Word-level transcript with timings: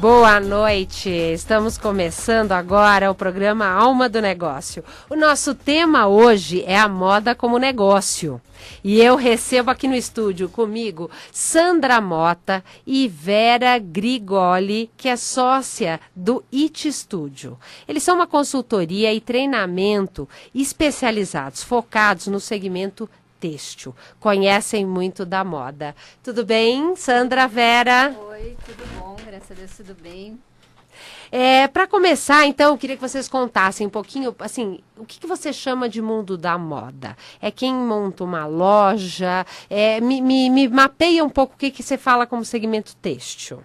Boa 0.00 0.40
noite. 0.40 1.10
Estamos 1.10 1.76
começando 1.76 2.52
agora 2.52 3.10
o 3.10 3.14
programa 3.14 3.66
Alma 3.66 4.08
do 4.08 4.22
Negócio. 4.22 4.82
O 5.10 5.14
nosso 5.14 5.54
tema 5.54 6.06
hoje 6.06 6.64
é 6.66 6.78
a 6.78 6.88
moda 6.88 7.34
como 7.34 7.58
negócio. 7.58 8.40
E 8.82 8.98
eu 8.98 9.14
recebo 9.14 9.70
aqui 9.70 9.86
no 9.86 9.94
estúdio 9.94 10.48
comigo 10.48 11.10
Sandra 11.30 12.00
Mota 12.00 12.64
e 12.86 13.08
Vera 13.08 13.78
Grigoli, 13.78 14.90
que 14.96 15.06
é 15.06 15.16
sócia 15.16 16.00
do 16.16 16.42
IT 16.50 16.90
Studio. 16.90 17.58
Eles 17.86 18.02
são 18.02 18.14
uma 18.14 18.26
consultoria 18.26 19.12
e 19.12 19.20
treinamento 19.20 20.26
especializados, 20.54 21.62
focados 21.62 22.26
no 22.26 22.40
segmento 22.40 23.06
têxtil. 23.40 23.94
Conhecem 24.20 24.84
muito 24.84 25.24
da 25.24 25.42
moda. 25.42 25.96
Tudo 26.22 26.44
bem, 26.44 26.94
Sandra 26.94 27.48
Vera? 27.48 28.14
Oi, 28.28 28.56
tudo 28.66 28.86
bom? 28.98 29.16
Graças 29.24 29.50
a 29.50 29.54
Deus, 29.54 29.76
tudo 29.76 29.96
bem. 30.00 30.38
É, 31.32 31.68
para 31.68 31.86
começar, 31.86 32.46
então, 32.46 32.72
eu 32.72 32.78
queria 32.78 32.96
que 32.96 33.02
vocês 33.02 33.28
contassem 33.28 33.86
um 33.86 33.90
pouquinho, 33.90 34.34
assim, 34.40 34.80
o 34.96 35.06
que, 35.06 35.20
que 35.20 35.26
você 35.26 35.52
chama 35.52 35.88
de 35.88 36.02
mundo 36.02 36.36
da 36.36 36.58
moda? 36.58 37.16
É 37.40 37.50
quem 37.50 37.72
monta 37.72 38.24
uma 38.24 38.46
loja? 38.46 39.46
É, 39.68 40.00
me, 40.00 40.20
me, 40.20 40.50
me, 40.50 40.68
mapeia 40.68 41.24
um 41.24 41.30
pouco 41.30 41.54
o 41.54 41.56
que, 41.56 41.70
que 41.70 41.82
você 41.82 41.96
fala 41.96 42.26
como 42.26 42.44
segmento 42.44 42.96
têxtil. 42.96 43.62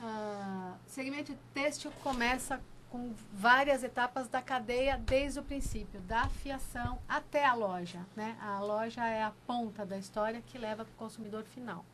Uh, 0.00 0.72
segmento 0.86 1.34
têxtil 1.52 1.90
começa 2.02 2.60
com 2.90 3.12
várias 3.32 3.82
etapas 3.82 4.28
da 4.28 4.40
cadeia 4.40 4.98
desde 4.98 5.40
o 5.40 5.42
princípio, 5.42 6.00
da 6.00 6.28
fiação 6.28 6.98
até 7.08 7.44
a 7.44 7.54
loja. 7.54 8.00
Né? 8.16 8.36
A 8.40 8.60
loja 8.60 9.06
é 9.06 9.22
a 9.22 9.32
ponta 9.46 9.84
da 9.84 9.98
história 9.98 10.42
que 10.46 10.58
leva 10.58 10.84
para 10.84 10.92
o 10.92 10.96
consumidor 10.96 11.44
final. 11.44 11.84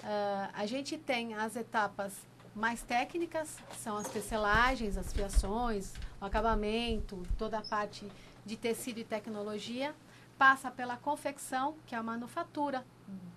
Uh, 0.00 0.50
a 0.52 0.66
gente 0.66 0.98
tem 0.98 1.34
as 1.34 1.56
etapas 1.56 2.12
mais 2.54 2.82
técnicas, 2.82 3.56
são 3.78 3.96
as 3.96 4.08
tecelagens, 4.08 4.96
as 4.96 5.12
fiações, 5.12 5.92
o 6.20 6.24
acabamento, 6.24 7.22
toda 7.38 7.58
a 7.58 7.62
parte 7.62 8.06
de 8.44 8.56
tecido 8.56 8.98
e 8.98 9.04
tecnologia. 9.04 9.94
Passa 10.38 10.70
pela 10.70 10.96
confecção, 10.96 11.74
que 11.86 11.94
é 11.94 11.98
a 11.98 12.02
manufatura 12.02 12.84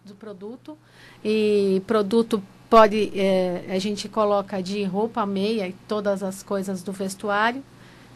do 0.03 0.15
produto. 0.15 0.77
E 1.23 1.81
produto 1.85 2.41
pode, 2.69 3.11
é, 3.19 3.65
a 3.69 3.79
gente 3.79 4.09
coloca 4.09 4.61
de 4.61 4.83
roupa, 4.83 5.25
meia 5.25 5.67
e 5.67 5.73
todas 5.88 6.23
as 6.23 6.43
coisas 6.43 6.83
do 6.83 6.91
vestuário. 6.91 7.63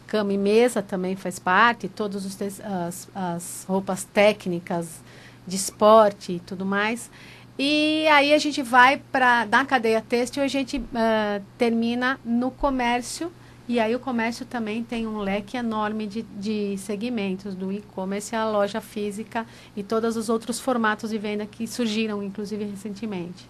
Cama 0.06 0.32
e 0.32 0.38
mesa 0.38 0.82
também 0.82 1.14
faz 1.14 1.38
parte, 1.38 1.88
todas 1.88 2.26
as, 2.60 3.08
as 3.14 3.64
roupas 3.68 4.04
técnicas 4.04 5.02
de 5.46 5.56
esporte 5.56 6.32
e 6.32 6.40
tudo 6.40 6.66
mais. 6.66 7.10
E 7.58 8.06
aí 8.08 8.32
a 8.32 8.38
gente 8.38 8.62
vai 8.62 9.02
para 9.12 9.44
da 9.44 9.64
cadeia 9.64 10.00
têxtil, 10.00 10.42
a 10.42 10.48
gente 10.48 10.78
uh, 10.78 11.44
termina 11.58 12.18
no 12.24 12.50
comércio. 12.50 13.30
E 13.70 13.78
aí 13.78 13.94
o 13.94 14.00
comércio 14.00 14.44
também 14.44 14.82
tem 14.82 15.06
um 15.06 15.18
leque 15.18 15.56
enorme 15.56 16.04
de, 16.04 16.22
de 16.22 16.76
segmentos, 16.76 17.54
do 17.54 17.70
e-commerce 17.70 18.34
à 18.34 18.50
loja 18.50 18.80
física 18.80 19.46
e 19.76 19.84
todos 19.84 20.16
os 20.16 20.28
outros 20.28 20.58
formatos 20.58 21.10
de 21.10 21.18
venda 21.18 21.46
que 21.46 21.68
surgiram, 21.68 22.20
inclusive 22.20 22.64
recentemente. 22.64 23.46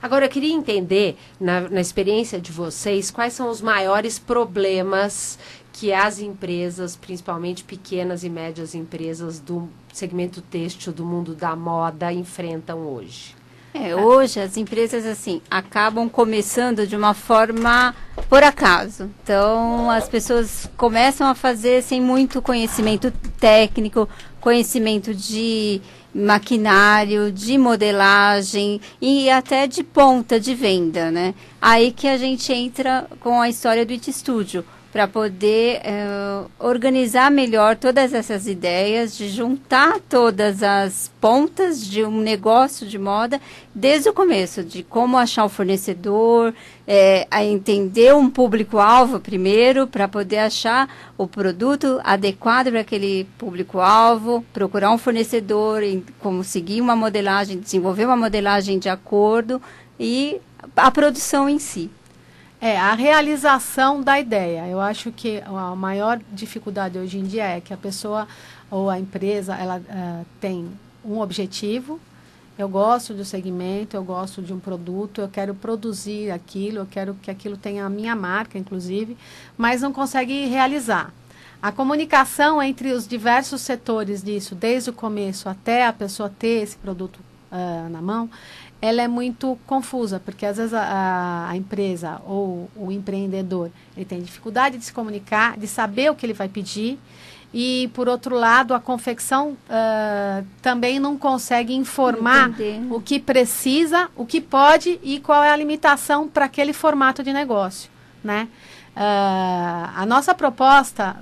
Agora, 0.00 0.26
eu 0.26 0.28
queria 0.28 0.54
entender, 0.54 1.16
na, 1.40 1.62
na 1.62 1.80
experiência 1.80 2.40
de 2.40 2.52
vocês, 2.52 3.10
quais 3.10 3.32
são 3.32 3.50
os 3.50 3.60
maiores 3.60 4.16
problemas 4.16 5.40
que 5.72 5.92
as 5.92 6.20
empresas, 6.20 6.94
principalmente 6.94 7.64
pequenas 7.64 8.22
e 8.22 8.30
médias 8.30 8.76
empresas 8.76 9.40
do 9.40 9.68
segmento 9.92 10.40
têxtil 10.40 10.92
do 10.92 11.04
mundo 11.04 11.34
da 11.34 11.56
moda, 11.56 12.12
enfrentam 12.12 12.78
hoje? 12.86 13.34
É, 13.76 13.96
hoje 13.96 14.38
as 14.38 14.56
empresas 14.56 15.04
assim 15.04 15.42
acabam 15.50 16.08
começando 16.08 16.86
de 16.86 16.94
uma 16.94 17.12
forma 17.12 17.92
por 18.28 18.40
acaso. 18.40 19.10
Então 19.20 19.90
as 19.90 20.08
pessoas 20.08 20.70
começam 20.76 21.26
a 21.26 21.34
fazer 21.34 21.82
sem 21.82 22.00
muito 22.00 22.40
conhecimento 22.40 23.10
técnico, 23.40 24.08
conhecimento 24.40 25.12
de 25.12 25.82
maquinário, 26.14 27.32
de 27.32 27.58
modelagem 27.58 28.80
e 29.02 29.28
até 29.28 29.66
de 29.66 29.82
ponta 29.82 30.38
de 30.38 30.54
venda, 30.54 31.10
né? 31.10 31.34
Aí 31.60 31.90
que 31.90 32.06
a 32.06 32.16
gente 32.16 32.52
entra 32.52 33.08
com 33.18 33.40
a 33.40 33.48
história 33.48 33.84
do 33.84 33.92
It 33.92 34.12
Studio 34.12 34.64
para 34.94 35.08
poder 35.08 35.80
uh, 35.80 36.48
organizar 36.56 37.28
melhor 37.28 37.74
todas 37.74 38.14
essas 38.14 38.46
ideias, 38.46 39.16
de 39.16 39.28
juntar 39.28 39.98
todas 40.08 40.62
as 40.62 41.10
pontas 41.20 41.84
de 41.84 42.04
um 42.04 42.20
negócio 42.20 42.86
de 42.86 42.96
moda 42.96 43.40
desde 43.74 44.08
o 44.08 44.12
começo, 44.12 44.62
de 44.62 44.84
como 44.84 45.18
achar 45.18 45.46
o 45.46 45.48
fornecedor, 45.48 46.54
é, 46.86 47.26
a 47.28 47.44
entender 47.44 48.14
um 48.14 48.30
público-alvo 48.30 49.18
primeiro, 49.18 49.88
para 49.88 50.06
poder 50.06 50.38
achar 50.38 50.88
o 51.18 51.26
produto 51.26 52.00
adequado 52.04 52.70
para 52.70 52.82
aquele 52.82 53.26
público-alvo, 53.36 54.44
procurar 54.52 54.92
um 54.92 54.98
fornecedor, 54.98 55.82
conseguir 56.20 56.80
uma 56.80 56.94
modelagem, 56.94 57.58
desenvolver 57.58 58.04
uma 58.04 58.16
modelagem 58.16 58.78
de 58.78 58.88
acordo 58.88 59.60
e 59.98 60.40
a 60.76 60.88
produção 60.88 61.48
em 61.48 61.58
si. 61.58 61.90
É, 62.64 62.78
a 62.78 62.94
realização 62.94 64.00
da 64.00 64.18
ideia. 64.18 64.66
Eu 64.66 64.80
acho 64.80 65.12
que 65.12 65.42
a 65.44 65.76
maior 65.76 66.18
dificuldade 66.32 66.98
hoje 66.98 67.18
em 67.18 67.24
dia 67.24 67.44
é 67.44 67.60
que 67.60 67.74
a 67.74 67.76
pessoa 67.76 68.26
ou 68.70 68.88
a 68.88 68.98
empresa 68.98 69.54
ela 69.54 69.80
uh, 69.80 70.26
tem 70.40 70.66
um 71.04 71.20
objetivo. 71.20 72.00
Eu 72.56 72.66
gosto 72.66 73.12
do 73.12 73.22
segmento, 73.22 73.94
eu 73.94 74.02
gosto 74.02 74.40
de 74.40 74.50
um 74.50 74.58
produto, 74.58 75.20
eu 75.20 75.28
quero 75.28 75.54
produzir 75.54 76.30
aquilo, 76.30 76.78
eu 76.78 76.86
quero 76.86 77.12
que 77.20 77.30
aquilo 77.30 77.58
tenha 77.58 77.84
a 77.84 77.90
minha 77.90 78.16
marca, 78.16 78.56
inclusive, 78.56 79.14
mas 79.58 79.82
não 79.82 79.92
consegue 79.92 80.46
realizar. 80.46 81.12
A 81.60 81.70
comunicação 81.70 82.62
entre 82.62 82.92
os 82.92 83.06
diversos 83.06 83.60
setores 83.60 84.22
disso, 84.22 84.54
desde 84.54 84.88
o 84.88 84.94
começo 84.94 85.50
até 85.50 85.86
a 85.86 85.92
pessoa 85.92 86.32
ter 86.38 86.62
esse 86.62 86.78
produto 86.78 87.20
uh, 87.52 87.90
na 87.90 88.00
mão, 88.00 88.30
ela 88.80 89.02
é 89.02 89.08
muito 89.08 89.58
confusa, 89.66 90.20
porque 90.20 90.44
às 90.44 90.56
vezes 90.58 90.74
a, 90.74 91.48
a, 91.48 91.56
empresa 91.56 92.20
ou 92.26 92.70
o 92.76 92.92
empreendedor 92.92 93.70
ele 93.96 94.04
tem 94.04 94.20
dificuldade 94.20 94.76
de 94.76 94.84
se 94.84 94.92
comunicar, 94.92 95.56
de 95.56 95.66
saber 95.66 96.10
o 96.10 96.14
que 96.14 96.26
ele 96.26 96.34
vai 96.34 96.48
pedir, 96.48 96.98
e 97.52 97.88
por 97.94 98.08
outro 98.08 98.34
lado 98.34 98.74
a 98.74 98.80
confecção 98.80 99.50
uh, 99.52 100.44
também 100.60 100.98
não 100.98 101.16
consegue 101.16 101.72
informar 101.72 102.50
Entender. 102.50 102.92
o 102.92 103.00
que 103.00 103.18
precisa, 103.20 104.10
o 104.16 104.26
que 104.26 104.40
pode 104.40 104.98
e 105.02 105.20
qual 105.20 105.42
é 105.42 105.50
a 105.50 105.56
limitação 105.56 106.28
para 106.28 106.46
aquele 106.46 106.72
formato 106.72 107.22
de 107.22 107.32
negócio, 107.32 107.88
né? 108.22 108.48
Uh, 108.96 109.90
a 109.96 110.04
nossa 110.06 110.34
proposta 110.34 111.16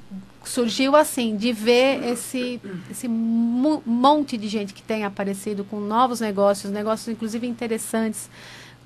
surgiu 0.44 0.96
assim, 0.96 1.36
de 1.36 1.52
ver 1.52 2.04
esse, 2.04 2.60
esse 2.90 3.08
monte 3.08 4.36
de 4.36 4.48
gente 4.48 4.74
que 4.74 4.82
tem 4.82 5.04
aparecido 5.04 5.64
com 5.64 5.80
novos 5.80 6.20
negócios, 6.20 6.72
negócios 6.72 7.08
inclusive 7.08 7.46
interessantes, 7.46 8.28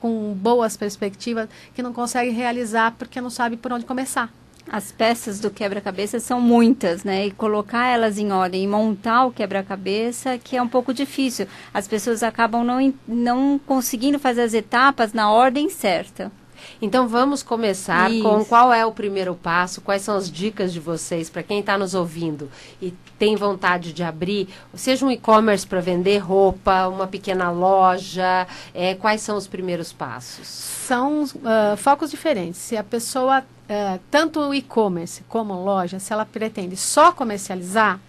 com 0.00 0.34
boas 0.34 0.77
perspectivas, 0.77 1.49
que 1.75 1.83
não 1.83 1.93
consegue 1.93 2.31
realizar 2.31 2.95
porque 2.99 3.21
não 3.21 3.31
sabe 3.31 3.56
por 3.56 3.72
onde 3.72 3.84
começar. 3.84 4.33
As 4.69 4.91
peças 4.91 5.39
do 5.39 5.49
quebra-cabeça 5.49 6.19
são 6.19 6.41
muitas, 6.41 7.05
né? 7.05 7.27
E 7.27 7.31
colocar 7.31 7.87
elas 7.87 8.19
em 8.19 8.33
ordem 8.33 8.65
e 8.65 8.66
montar 8.66 9.27
o 9.27 9.33
quebra-cabeça, 9.33 10.39
que 10.39 10.56
é 10.56 10.62
um 10.62 10.66
pouco 10.66 10.93
difícil. 10.93 11.47
As 11.72 11.87
pessoas 11.87 12.22
acabam 12.25 12.65
não, 12.65 12.93
não 13.06 13.61
conseguindo 13.65 14.19
fazer 14.19 14.43
as 14.43 14.55
etapas 14.55 15.12
na 15.12 15.31
ordem 15.31 15.71
certa. 15.71 16.33
Então 16.81 17.09
vamos 17.09 17.43
começar 17.43 18.11
Isso. 18.11 18.22
com 18.22 18.44
qual 18.44 18.72
é 18.72 18.84
o 18.84 18.93
primeiro 18.93 19.34
passo, 19.34 19.81
quais 19.81 20.03
são 20.03 20.17
as 20.17 20.31
dicas 20.31 20.72
de 20.72 20.81
vocês 20.81 21.31
para 21.31 21.43
quem 21.43 21.61
está 21.61 21.77
nos 21.78 21.94
ouvindo 21.94 22.50
e 22.81 22.94
tem 23.19 23.34
vontade 23.37 23.93
de 23.93 24.03
abrir, 24.03 24.49
seja 24.75 25.06
um 25.06 25.11
e-commerce 25.11 25.66
para 25.66 25.81
vender 25.81 26.19
roupa, 26.19 26.87
uma 26.89 27.06
pequena 27.06 27.50
loja, 27.50 28.47
é, 28.75 28.95
quais 28.95 29.22
são 29.22 29.36
os 29.36 29.47
primeiros 29.47 29.92
passos? 29.92 30.47
São 30.47 31.25
uh, 31.25 31.77
focos 31.77 32.10
diferentes. 32.10 32.60
Se 32.60 32.77
a 32.77 32.84
pessoa, 32.84 33.41
uh, 33.41 34.01
tanto 34.10 34.41
o 34.41 34.54
e-commerce 34.54 35.25
como 35.28 35.54
loja, 35.54 35.98
se 35.98 36.13
ela 36.13 36.25
pretende 36.25 36.77
só 36.77 37.13
comercializar, 37.13 38.01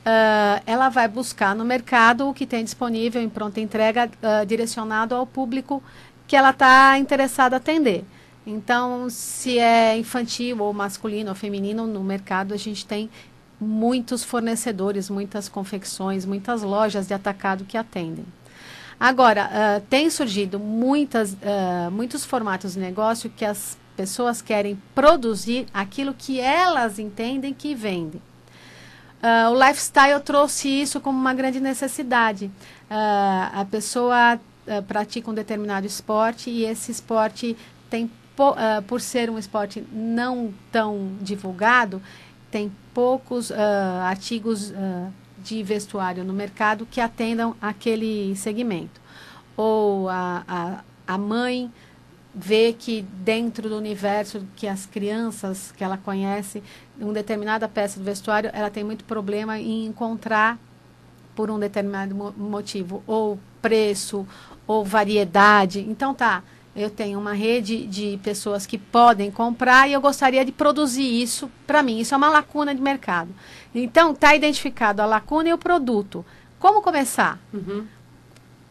Uh, 0.00 0.56
ela 0.64 0.88
vai 0.88 1.06
buscar 1.06 1.54
no 1.54 1.62
mercado 1.62 2.26
o 2.26 2.32
que 2.32 2.46
tem 2.46 2.64
disponível 2.64 3.20
em 3.20 3.28
pronta 3.28 3.60
entrega 3.60 4.06
uh, 4.06 4.46
direcionado 4.46 5.14
ao 5.14 5.26
público 5.26 5.82
que 6.30 6.36
ela 6.36 6.50
está 6.50 6.96
interessada 6.96 7.56
a 7.56 7.58
atender. 7.58 8.04
Então, 8.46 9.10
se 9.10 9.58
é 9.58 9.98
infantil 9.98 10.60
ou 10.60 10.72
masculino 10.72 11.30
ou 11.30 11.34
feminino, 11.34 11.88
no 11.88 12.04
mercado 12.04 12.54
a 12.54 12.56
gente 12.56 12.86
tem 12.86 13.10
muitos 13.60 14.22
fornecedores, 14.22 15.10
muitas 15.10 15.48
confecções, 15.48 16.24
muitas 16.24 16.62
lojas 16.62 17.08
de 17.08 17.14
atacado 17.14 17.64
que 17.64 17.76
atendem. 17.76 18.24
Agora, 18.98 19.50
uh, 19.50 19.80
tem 19.90 20.08
surgido 20.08 20.60
muitas, 20.60 21.32
uh, 21.32 21.90
muitos 21.90 22.24
formatos 22.24 22.74
de 22.74 22.78
negócio 22.78 23.28
que 23.28 23.44
as 23.44 23.76
pessoas 23.96 24.40
querem 24.40 24.80
produzir 24.94 25.66
aquilo 25.74 26.14
que 26.16 26.38
elas 26.38 27.00
entendem 27.00 27.52
que 27.52 27.74
vendem. 27.74 28.22
Uh, 29.20 29.50
o 29.50 29.66
lifestyle 29.66 30.20
trouxe 30.20 30.68
isso 30.68 31.00
como 31.00 31.18
uma 31.18 31.34
grande 31.34 31.58
necessidade. 31.58 32.48
a 32.88 33.66
pessoa 33.68 34.38
uh, 34.70 34.82
pratica 34.82 35.30
um 35.30 35.34
determinado 35.34 35.86
esporte 35.86 36.48
e 36.48 36.64
esse 36.64 36.90
esporte 36.92 37.56
tem 37.88 38.10
po, 38.36 38.52
uh, 38.52 38.82
por 38.86 39.00
ser 39.00 39.28
um 39.28 39.38
esporte 39.38 39.84
não 39.92 40.54
tão 40.70 41.16
divulgado, 41.20 42.00
tem 42.50 42.72
poucos 42.94 43.50
uh, 43.50 43.54
artigos 44.02 44.72
de 45.38 45.62
vestuário 45.62 46.22
no 46.24 46.32
mercado 46.32 46.86
que 46.90 47.00
atendam 47.00 47.56
aquele 47.60 48.34
segmento. 48.36 49.00
Ou 49.56 50.08
a, 50.08 50.44
a, 50.46 50.84
a 51.06 51.18
mãe 51.18 51.70
vê 52.34 52.72
que 52.72 53.02
dentro 53.02 53.68
do 53.68 53.76
universo 53.76 54.46
que 54.56 54.66
as 54.66 54.86
crianças 54.86 55.72
que 55.72 55.82
ela 55.82 55.96
conhece, 55.96 56.62
uma 56.98 57.12
determinada 57.12 57.68
peça 57.68 57.98
do 57.98 58.04
vestuário, 58.04 58.50
ela 58.52 58.70
tem 58.70 58.84
muito 58.84 59.04
problema 59.04 59.58
em 59.58 59.86
encontrar 59.86 60.58
por 61.34 61.50
um 61.50 61.58
determinado 61.58 62.14
motivo, 62.36 63.02
ou 63.06 63.38
preço, 63.60 64.26
ou 64.66 64.84
variedade. 64.84 65.80
Então 65.88 66.14
tá, 66.14 66.42
eu 66.74 66.88
tenho 66.88 67.18
uma 67.18 67.32
rede 67.32 67.84
de 67.86 68.18
pessoas 68.22 68.66
que 68.66 68.78
podem 68.78 69.30
comprar 69.30 69.88
e 69.88 69.92
eu 69.92 70.00
gostaria 70.00 70.44
de 70.44 70.52
produzir 70.52 71.22
isso 71.22 71.50
para 71.66 71.82
mim. 71.82 71.98
Isso 71.98 72.14
é 72.14 72.16
uma 72.16 72.30
lacuna 72.30 72.74
de 72.74 72.80
mercado. 72.80 73.30
Então, 73.74 74.12
está 74.12 74.34
identificado 74.34 75.02
a 75.02 75.06
lacuna 75.06 75.48
e 75.48 75.52
o 75.52 75.58
produto. 75.58 76.24
Como 76.58 76.82
começar? 76.82 77.38
Uhum. 77.52 77.86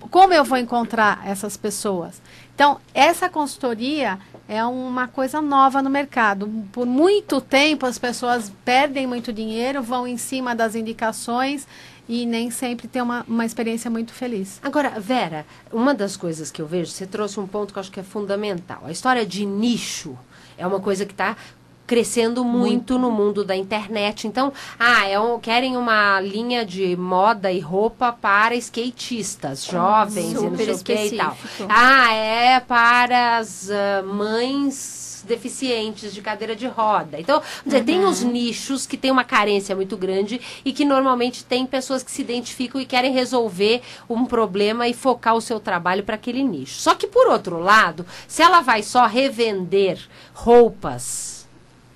Como 0.10 0.34
eu 0.34 0.46
vou 0.46 0.58
encontrar 0.58 1.22
essas 1.26 1.58
pessoas? 1.58 2.22
Então, 2.56 2.80
essa 2.94 3.30
consultoria 3.30 4.18
é 4.48 4.64
uma 4.64 5.08
coisa 5.08 5.42
nova 5.42 5.82
no 5.82 5.90
mercado. 5.90 6.48
Por 6.72 6.86
muito 6.86 7.42
tempo, 7.42 7.86
as 7.86 8.00
pessoas 8.00 8.52
perdem 8.64 9.06
muito 9.06 9.34
dinheiro, 9.34 9.84
vão 9.84 10.08
em 10.08 10.18
cima 10.18 10.56
das 10.56 10.74
indicações 10.74 11.68
e 12.10 12.26
nem 12.26 12.50
sempre 12.50 12.88
tem 12.88 13.04
uma, 13.04 13.24
uma 13.28 13.46
experiência 13.46 13.90
muito 13.90 14.12
feliz. 14.12 14.60
Agora, 14.64 15.00
Vera, 15.00 15.46
uma 15.72 15.94
das 15.94 16.18
coisas 16.18 16.50
que 16.50 16.60
eu 16.60 16.66
vejo, 16.66 16.92
você 16.92 17.06
trouxe 17.06 17.40
um 17.40 17.46
ponto 17.46 17.72
que 17.72 17.78
eu 17.78 17.82
acho 17.82 17.92
que 17.92 18.00
é 18.00 18.04
fundamental. 18.04 18.82
A 18.84 18.92
história 18.92 19.24
de 19.24 19.46
nicho 19.46 20.18
é 20.58 20.66
uma 20.66 20.80
coisa 20.80 21.06
que 21.06 21.14
está 21.14 21.38
crescendo 21.86 22.44
muito, 22.44 22.94
muito, 22.94 23.00
no 23.00 23.12
mundo 23.12 23.44
da 23.44 23.56
internet. 23.56 24.28
Então, 24.28 24.52
ah, 24.80 25.08
é 25.08 25.20
um, 25.20 25.40
querem 25.40 25.78
uma 25.78 26.20
linha 26.20 26.66
de 26.66 26.96
moda 26.96 27.52
e 27.52 27.60
roupa 27.60 28.12
para 28.12 28.56
skatistas, 28.56 29.66
jovens 29.66 30.34
Super 30.34 30.46
e 30.46 30.50
não 30.50 30.58
sei 30.58 30.74
o 30.74 30.84
que 30.84 31.16
e 31.16 31.18
tal. 31.18 31.38
Ah, 31.68 32.14
é 32.14 32.60
para 32.60 33.38
as 33.38 33.70
uh, 33.70 34.06
mães 34.06 35.09
deficientes 35.24 36.14
de 36.14 36.22
cadeira 36.22 36.56
de 36.56 36.68
roda. 36.68 37.20
Então, 37.20 37.42
dizer, 37.66 37.80
uhum. 37.80 37.86
tem 37.86 38.06
os 38.06 38.22
nichos 38.22 38.86
que 38.86 38.98
tem 38.98 39.12
uma 39.12 39.24
carência 39.24 39.76
muito 39.76 39.96
grande 39.98 40.40
e 40.64 40.72
que 40.72 40.86
normalmente 40.86 41.44
tem 41.44 41.66
pessoas 41.66 42.04
que 42.04 42.12
se 42.12 42.22
identificam 42.22 42.80
e 42.80 42.86
querem 42.86 43.14
resolver 43.14 43.82
um 44.10 44.26
problema 44.26 44.88
e 44.88 44.94
focar 44.94 45.36
o 45.36 45.42
seu 45.42 45.60
trabalho 45.60 46.04
para 46.04 46.16
aquele 46.16 46.44
nicho. 46.44 46.80
Só 46.82 46.96
que, 46.96 47.08
por 47.08 47.28
outro 47.28 47.60
lado, 47.60 48.06
se 48.28 48.42
ela 48.42 48.62
vai 48.62 48.84
só 48.84 49.06
revender 49.06 50.00
roupas 50.34 51.39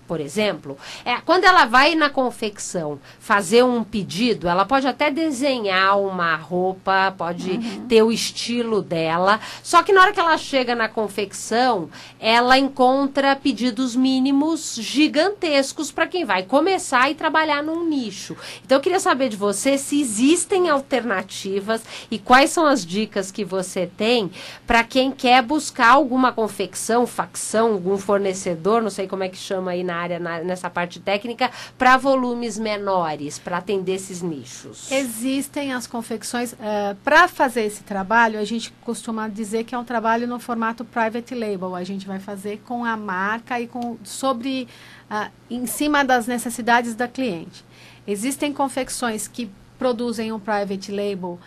por 0.08 0.20
exemplo, 0.20 0.78
é, 1.06 1.18
quando 1.22 1.46
ela 1.46 1.66
vai 1.66 1.96
na 1.96 2.10
confecção 2.10 3.00
fazer 3.20 3.64
um 3.64 3.84
pedido, 3.84 4.48
ela 4.48 4.66
pode 4.66 4.88
até 4.88 5.10
desenhar 5.10 6.00
uma 6.00 6.36
roupa, 6.36 7.14
pode 7.18 7.52
uhum. 7.52 7.88
ter 7.88 8.04
o 8.04 8.12
estilo 8.12 8.82
dela, 8.82 9.40
só 9.64 9.82
que 9.82 9.94
na 9.94 10.02
hora 10.02 10.12
que 10.12 10.20
ela 10.20 10.38
chega 10.38 10.76
na 10.76 10.90
confecção, 10.90 11.90
ela 12.20 12.58
encontra 12.58 13.36
pedidos 13.36 13.96
mínimos 13.96 14.76
gigantescos 14.76 15.92
para 15.92 16.08
quem 16.08 16.26
vai 16.26 16.44
começar 16.44 17.10
e 17.10 17.16
trabalhar 17.16 17.64
num 17.64 17.88
nicho. 17.88 18.36
Então 18.64 18.78
eu 18.78 18.82
queria 18.82 19.00
saber 19.00 19.30
de 19.30 19.38
você 19.38 19.78
se 19.78 20.00
existem 20.02 20.70
alternativas 20.70 21.84
e 22.12 22.20
quais 22.20 22.52
são 22.52 22.66
as 22.66 22.86
dicas 22.86 23.32
que 23.32 23.46
você 23.46 23.90
tem 23.98 24.32
para 24.68 24.84
quem 24.84 25.12
quer 25.12 25.42
buscar 25.42 25.90
alguma 25.90 26.32
confecção, 26.32 27.08
facção, 27.08 27.74
algum 27.74 27.98
fornecedor, 27.98 28.82
não 28.82 28.90
sei 28.90 29.08
como 29.08 29.24
é 29.24 29.30
que 29.30 29.38
chama 29.38 29.72
aí 29.72 29.84
na 29.84 30.03
área, 30.04 30.20
na, 30.20 30.40
nessa 30.40 30.70
parte 30.70 31.00
técnica, 31.00 31.50
para 31.78 31.98
volumes 31.98 32.60
menores, 32.60 33.40
para 33.40 33.58
atender 33.58 33.96
esses 33.96 34.22
nichos? 34.22 34.92
Existem 34.92 35.74
as 35.74 35.88
confecções. 35.88 36.54
Uh, 36.54 36.58
eh, 36.62 36.96
para 37.04 37.28
fazer 37.28 37.64
esse 37.64 37.84
trabalho, 37.84 38.40
a 38.40 38.44
gente 38.44 38.72
costuma 38.84 39.28
dizer 39.28 39.64
que 39.64 39.74
é 39.74 39.78
um 39.78 39.84
trabalho 39.84 40.28
no 40.28 40.40
formato 40.40 40.86
private 40.86 41.34
label. 41.34 41.76
A 41.76 41.84
gente 41.84 42.06
vai 42.06 42.20
fazer 42.20 42.62
com 42.66 42.86
a 42.86 42.96
marca 42.96 43.60
e 43.60 43.68
com 43.68 43.98
sobre 44.04 44.68
uh, 45.10 45.32
em 45.50 45.66
cima 45.66 46.04
das 46.04 46.28
necessidades 46.28 46.96
da 46.96 47.08
cliente. 47.08 47.64
Existem 48.06 48.54
confecções 48.54 49.28
que 49.28 49.50
produzem 49.80 50.32
um 50.32 50.40
private 50.40 50.92
label 50.92 51.40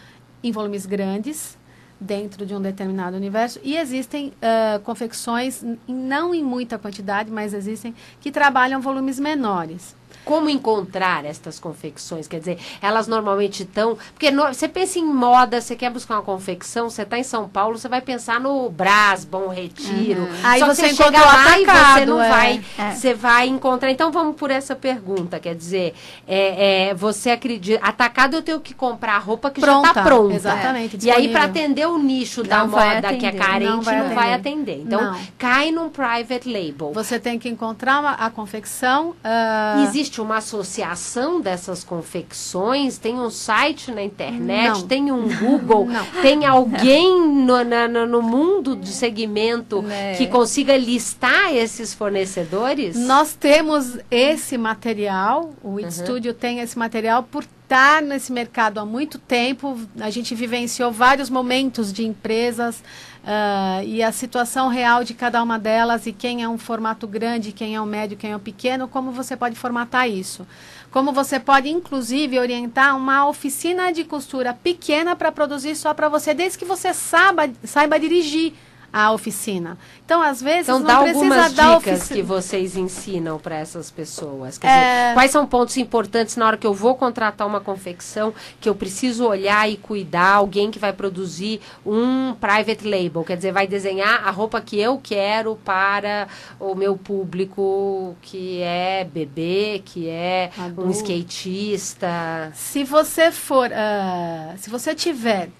em 0.42 0.52
volumes 0.52 0.86
grandes, 0.86 1.56
dentro 2.00 2.44
de 2.44 2.54
um 2.54 2.60
determinado 2.60 3.16
universo. 3.16 3.58
E 3.62 3.76
existem 3.76 4.28
uh, 4.28 4.80
confecções, 4.80 5.64
não 5.88 6.34
em 6.34 6.42
muita 6.42 6.78
quantidade, 6.78 7.30
mas 7.30 7.54
existem, 7.54 7.94
que 8.20 8.30
trabalham 8.30 8.80
volumes 8.80 9.18
menores. 9.18 9.94
Como 10.26 10.50
encontrar 10.50 11.24
estas 11.24 11.60
confecções? 11.60 12.26
Quer 12.26 12.40
dizer, 12.40 12.58
elas 12.82 13.06
normalmente 13.06 13.62
estão. 13.62 13.96
Porque 14.12 14.28
no, 14.32 14.48
você 14.48 14.66
pensa 14.66 14.98
em 14.98 15.04
moda, 15.04 15.60
você 15.60 15.76
quer 15.76 15.88
buscar 15.88 16.16
uma 16.16 16.22
confecção, 16.22 16.90
você 16.90 17.02
está 17.02 17.16
em 17.16 17.22
São 17.22 17.48
Paulo, 17.48 17.78
você 17.78 17.88
vai 17.88 18.00
pensar 18.00 18.40
no 18.40 18.68
Brás, 18.68 19.24
Bom 19.24 19.46
Retiro. 19.46 20.22
Uhum. 20.22 20.40
Aí 20.42 20.58
Só 20.58 20.66
você, 20.66 20.88
você 20.88 20.94
chega 20.96 21.20
lá 21.20 21.44
atacado, 21.44 21.60
e 21.60 22.00
você 22.00 22.06
não 22.06 22.20
é. 22.20 22.28
vai. 22.28 22.64
É. 22.76 22.90
Você 22.90 23.14
vai 23.14 23.46
encontrar. 23.46 23.88
Então 23.92 24.10
vamos 24.10 24.34
por 24.34 24.50
essa 24.50 24.74
pergunta. 24.74 25.38
Quer 25.38 25.54
dizer, 25.54 25.94
é, 26.26 26.88
é 26.88 26.94
você 26.94 27.30
acredita. 27.30 27.84
Atacado 27.86 28.34
eu 28.34 28.42
tenho 28.42 28.58
que 28.58 28.74
comprar 28.74 29.14
a 29.14 29.20
roupa 29.20 29.48
que 29.48 29.60
pronta, 29.60 29.82
já 29.82 29.88
está 29.90 30.02
pronta. 30.02 30.34
Exatamente. 30.34 30.98
E 31.06 31.08
aí, 31.08 31.28
para 31.28 31.44
atender 31.44 31.86
o 31.86 31.98
nicho 31.98 32.42
não 32.42 32.48
da 32.48 32.66
moda 32.66 33.14
que 33.14 33.26
é 33.26 33.30
carente, 33.30 33.70
não 33.70 33.80
vai, 33.80 34.08
não 34.08 34.12
vai 34.12 34.34
atender. 34.34 34.80
Então, 34.80 35.12
não. 35.12 35.20
cai 35.38 35.70
num 35.70 35.88
private 35.88 36.48
label. 36.48 36.92
Você 36.92 37.20
tem 37.20 37.38
que 37.38 37.48
encontrar 37.48 38.00
uma, 38.00 38.12
a 38.14 38.28
confecção. 38.28 39.10
Uh... 39.10 39.84
Existe 39.84 40.15
existe 40.16 40.20
uma 40.20 40.38
associação 40.38 41.40
dessas 41.40 41.84
confecções? 41.84 42.98
Tem 42.98 43.14
um 43.14 43.30
site 43.30 43.90
na 43.92 44.02
internet? 44.02 44.80
Não. 44.80 44.86
Tem 44.86 45.12
um 45.12 45.28
Google? 45.36 45.88
tem 46.22 46.44
alguém 46.46 47.28
no, 47.28 47.64
na, 47.64 47.88
no 47.88 48.22
mundo 48.22 48.74
de 48.76 48.88
segmento 48.88 49.82
né. 49.82 50.14
que 50.14 50.26
consiga 50.26 50.76
listar 50.76 51.54
esses 51.54 51.92
fornecedores? 51.92 52.96
Nós 52.96 53.34
temos 53.34 53.98
esse 54.10 54.56
material, 54.56 55.52
o 55.62 55.78
It 55.78 56.00
uhum. 56.10 56.34
tem 56.34 56.60
esse 56.60 56.78
material 56.78 57.22
por 57.22 57.44
estar 57.66 58.00
nesse 58.00 58.32
mercado 58.32 58.78
há 58.78 58.86
muito 58.86 59.18
tempo. 59.18 59.78
A 60.00 60.08
gente 60.08 60.34
vivenciou 60.34 60.92
vários 60.92 61.28
momentos 61.28 61.92
de 61.92 62.06
empresas 62.06 62.82
uh, 63.26 63.84
e 63.84 64.02
a 64.02 64.12
situação 64.12 64.68
real 64.68 65.02
de 65.02 65.12
cada 65.12 65.42
uma 65.42 65.58
delas 65.58 66.06
e 66.06 66.12
quem 66.12 66.42
é 66.42 66.48
um 66.48 66.56
formato 66.56 67.06
grande, 67.06 67.52
quem 67.52 67.74
é 67.74 67.80
um 67.80 67.84
médio, 67.84 68.16
quem 68.16 68.30
é 68.30 68.36
um 68.36 68.40
pequeno, 68.40 68.86
como 68.86 69.10
você 69.10 69.36
pode 69.36 69.56
formatar 69.56 70.08
isso. 70.08 70.46
Como 70.90 71.12
você 71.12 71.38
pode, 71.40 71.68
inclusive, 71.68 72.38
orientar 72.38 72.96
uma 72.96 73.28
oficina 73.28 73.92
de 73.92 74.04
costura 74.04 74.54
pequena 74.54 75.16
para 75.16 75.32
produzir 75.32 75.74
só 75.74 75.92
para 75.92 76.08
você, 76.08 76.32
desde 76.32 76.56
que 76.56 76.64
você 76.64 76.94
saiba, 76.94 77.50
saiba 77.64 77.98
dirigir 77.98 78.54
a 78.98 79.12
oficina. 79.12 79.76
Então, 80.06 80.22
às 80.22 80.40
vezes, 80.40 80.62
então, 80.62 80.78
não 80.78 80.86
dá 80.86 81.00
precisa 81.00 81.18
algumas 81.18 81.52
dar 81.52 81.78
dicas 81.78 82.08
que 82.08 82.22
vocês 82.22 82.78
ensinam 82.78 83.38
para 83.38 83.56
essas 83.56 83.90
pessoas. 83.90 84.56
Quer 84.56 84.68
é... 84.68 84.70
dizer, 84.70 85.14
quais 85.14 85.30
são 85.30 85.46
pontos 85.46 85.76
importantes 85.76 86.34
na 86.36 86.46
hora 86.46 86.56
que 86.56 86.66
eu 86.66 86.72
vou 86.72 86.94
contratar 86.94 87.46
uma 87.46 87.60
confecção 87.60 88.32
que 88.58 88.66
eu 88.66 88.74
preciso 88.74 89.26
olhar 89.26 89.68
e 89.68 89.76
cuidar? 89.76 90.36
Alguém 90.36 90.70
que 90.70 90.78
vai 90.78 90.94
produzir 90.94 91.60
um 91.84 92.34
private 92.40 92.88
label, 92.88 93.22
quer 93.22 93.36
dizer, 93.36 93.52
vai 93.52 93.66
desenhar 93.66 94.26
a 94.26 94.30
roupa 94.30 94.62
que 94.62 94.80
eu 94.80 94.98
quero 95.02 95.56
para 95.62 96.26
o 96.58 96.74
meu 96.74 96.96
público 96.96 98.16
que 98.22 98.62
é 98.62 99.04
bebê, 99.04 99.82
que 99.84 100.08
é 100.08 100.50
Adulto. 100.56 100.88
um 100.88 100.90
skatista. 100.90 102.50
Se 102.54 102.82
você 102.82 103.30
for, 103.30 103.68
uh, 103.68 104.56
se 104.56 104.70
você 104.70 104.94
tiver 104.94 105.50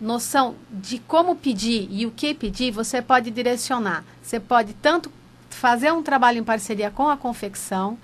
noção 0.00 0.54
de 0.70 0.98
como 0.98 1.36
pedir 1.36 1.88
e 1.90 2.06
o 2.06 2.10
que 2.10 2.34
pedir, 2.34 2.70
você 2.70 3.02
pode 3.02 3.30
direcionar. 3.30 4.04
Você 4.22 4.40
pode 4.40 4.72
tanto 4.74 5.10
fazer 5.50 5.92
um 5.92 6.02
trabalho 6.02 6.38
em 6.38 6.44
parceria 6.44 6.90
com 6.90 7.08
a 7.08 7.16
confecção 7.16 7.98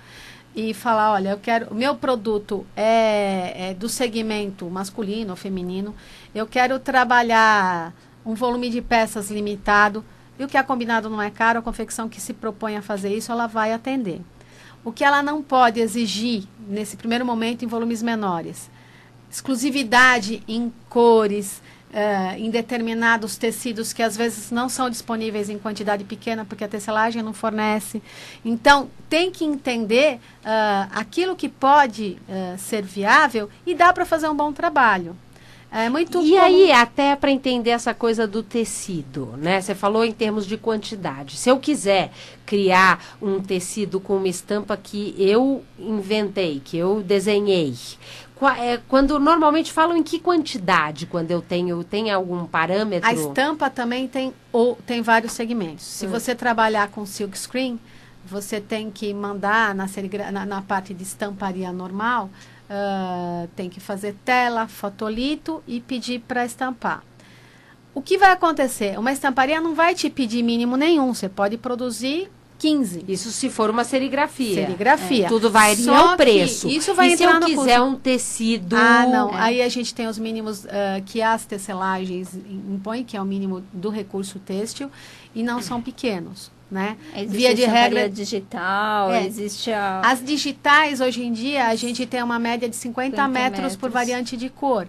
e 0.55 0.73
falar, 0.73 1.13
olha, 1.13 1.29
eu 1.29 1.37
quero, 1.37 1.71
o 1.71 1.75
meu 1.75 1.95
produto 1.95 2.65
é, 2.75 3.69
é 3.69 3.73
do 3.73 3.87
segmento 3.87 4.69
masculino 4.69 5.31
ou 5.31 5.35
feminino, 5.35 5.95
eu 6.33 6.45
quero 6.47 6.79
trabalhar 6.79 7.93
um 8.25 8.33
volume 8.33 8.69
de 8.69 8.81
peças 8.81 9.29
limitado 9.29 10.03
e 10.37 10.43
o 10.43 10.47
que 10.47 10.57
é 10.57 10.63
combinado 10.63 11.09
não 11.09 11.21
é 11.21 11.29
caro, 11.29 11.59
a 11.59 11.61
confecção 11.61 12.09
que 12.09 12.21
se 12.21 12.33
propõe 12.33 12.75
a 12.75 12.81
fazer 12.81 13.15
isso, 13.15 13.31
ela 13.31 13.47
vai 13.47 13.73
atender. 13.73 14.21
O 14.83 14.91
que 14.91 15.03
ela 15.03 15.21
não 15.23 15.41
pode 15.41 15.79
exigir 15.79 16.43
nesse 16.67 16.95
primeiro 16.95 17.25
momento 17.25 17.65
em 17.65 17.67
volumes 17.67 18.01
menores? 18.03 18.69
Exclusividade 19.29 20.43
em 20.47 20.71
cores, 20.89 21.61
uh, 21.91 22.37
em 22.37 22.49
determinados 22.49 23.37
tecidos 23.37 23.93
que 23.93 24.03
às 24.03 24.15
vezes 24.15 24.51
não 24.51 24.69
são 24.69 24.89
disponíveis 24.89 25.49
em 25.49 25.57
quantidade 25.57 26.03
pequena 26.03 26.45
porque 26.45 26.63
a 26.63 26.67
tecelagem 26.67 27.21
não 27.21 27.33
fornece. 27.33 28.01
Então, 28.43 28.89
tem 29.09 29.31
que 29.31 29.45
entender 29.45 30.15
uh, 30.15 30.89
aquilo 30.93 31.35
que 31.35 31.49
pode 31.49 32.17
uh, 32.27 32.57
ser 32.57 32.83
viável 32.83 33.49
e 33.65 33.73
dá 33.73 33.91
para 33.93 34.05
fazer 34.05 34.29
um 34.29 34.35
bom 34.35 34.51
trabalho. 34.51 35.15
É 35.69 35.89
muito 35.89 36.21
E 36.21 36.29
comum. 36.29 36.41
aí, 36.41 36.71
até 36.71 37.13
para 37.13 37.29
entender 37.29 37.71
essa 37.71 37.93
coisa 37.93 38.25
do 38.25 38.41
tecido, 38.41 39.33
né? 39.37 39.59
Você 39.59 39.75
falou 39.75 40.05
em 40.05 40.13
termos 40.13 40.47
de 40.47 40.55
quantidade. 40.55 41.35
Se 41.35 41.49
eu 41.49 41.59
quiser 41.59 42.09
criar 42.45 43.17
um 43.21 43.41
tecido 43.41 43.99
com 43.99 44.15
uma 44.15 44.29
estampa 44.29 44.77
que 44.77 45.13
eu 45.17 45.61
inventei, 45.77 46.61
que 46.63 46.77
eu 46.77 47.03
desenhei, 47.03 47.75
quando 48.87 49.19
normalmente 49.19 49.71
falam 49.71 49.97
em 49.97 50.03
que 50.03 50.19
quantidade 50.19 51.05
quando 51.05 51.31
eu 51.31 51.41
tenho, 51.41 51.83
tem 51.83 52.11
algum 52.11 52.45
parâmetro? 52.45 53.09
A 53.09 53.13
estampa 53.13 53.69
também 53.69 54.07
tem, 54.07 54.33
ou, 54.51 54.75
tem 54.85 55.01
vários 55.01 55.31
segmentos. 55.33 55.85
Se 55.85 56.05
Hum. 56.05 56.09
você 56.09 56.35
trabalhar 56.35 56.89
com 56.89 57.05
silk 57.05 57.37
screen, 57.37 57.79
você 58.25 58.59
tem 58.59 58.91
que 58.91 59.13
mandar 59.13 59.73
na, 59.73 59.85
na, 60.31 60.45
na 60.45 60.61
parte 60.61 60.93
de 60.93 61.03
estamparia 61.03 61.71
normal, 61.71 62.29
ah, 62.69 63.47
tem 63.55 63.69
que 63.69 63.79
fazer 63.79 64.15
tela, 64.25 64.67
fotolito 64.67 65.63
e 65.65 65.79
pedir 65.79 66.19
para 66.19 66.45
estampar. 66.45 67.03
O 67.93 68.01
que 68.01 68.17
vai 68.17 68.31
acontecer? 68.31 68.99
Uma 68.99 69.11
estamparia 69.11 69.59
não 69.59 69.73
vai 69.73 69.95
te 69.95 70.09
pedir 70.09 70.43
mínimo 70.43 70.77
nenhum. 70.77 71.13
Você 71.13 71.27
pode 71.27 71.57
produzir 71.57 72.29
15. 72.57 73.05
Isso 73.07 73.31
se 73.31 73.49
for 73.49 73.69
uma 73.69 73.83
serigrafia. 73.83 74.65
Serigrafia. 74.65 75.27
Tudo 75.27 75.49
varia 75.49 75.75
Só 75.83 76.13
o 76.13 76.17
preço. 76.17 76.67
isso 76.67 76.93
vai 76.93 77.13
e 77.13 77.17
se 77.17 77.23
eu 77.23 77.39
quiser 77.39 77.79
um 77.81 77.95
tecido... 77.95 78.75
Ah, 78.75 79.05
não. 79.05 79.29
É. 79.29 79.41
Aí 79.41 79.61
a 79.61 79.69
gente 79.69 79.93
tem 79.93 80.07
os 80.07 80.17
mínimos 80.17 80.65
ah, 80.65 81.01
que 81.05 81.21
as 81.21 81.45
tecelagens 81.45 82.35
impõem, 82.35 83.03
que 83.03 83.15
é 83.15 83.21
o 83.21 83.25
mínimo 83.25 83.63
do 83.71 83.89
recurso 83.89 84.39
têxtil, 84.39 84.89
e 85.35 85.43
não 85.43 85.61
são 85.61 85.81
pequenos, 85.81 86.51
né? 86.69 86.97
Existe 87.15 87.37
Via 87.37 87.53
de 87.55 87.65
regra, 87.65 88.09
digital, 88.09 89.11
É. 89.11 89.25
existe 89.25 89.71
a... 89.71 90.01
as 90.03 90.23
digitais, 90.23 90.99
hoje 90.99 91.23
em 91.23 91.31
dia, 91.31 91.67
a 91.67 91.75
gente 91.75 92.05
tem 92.05 92.23
uma 92.23 92.39
média 92.39 92.67
de 92.67 92.75
50, 92.75 93.17
50 93.17 93.27
metros, 93.27 93.75
por 93.75 93.89
metros. 93.89 93.93
variante 93.93 94.35
de 94.35 94.49
cor. 94.49 94.87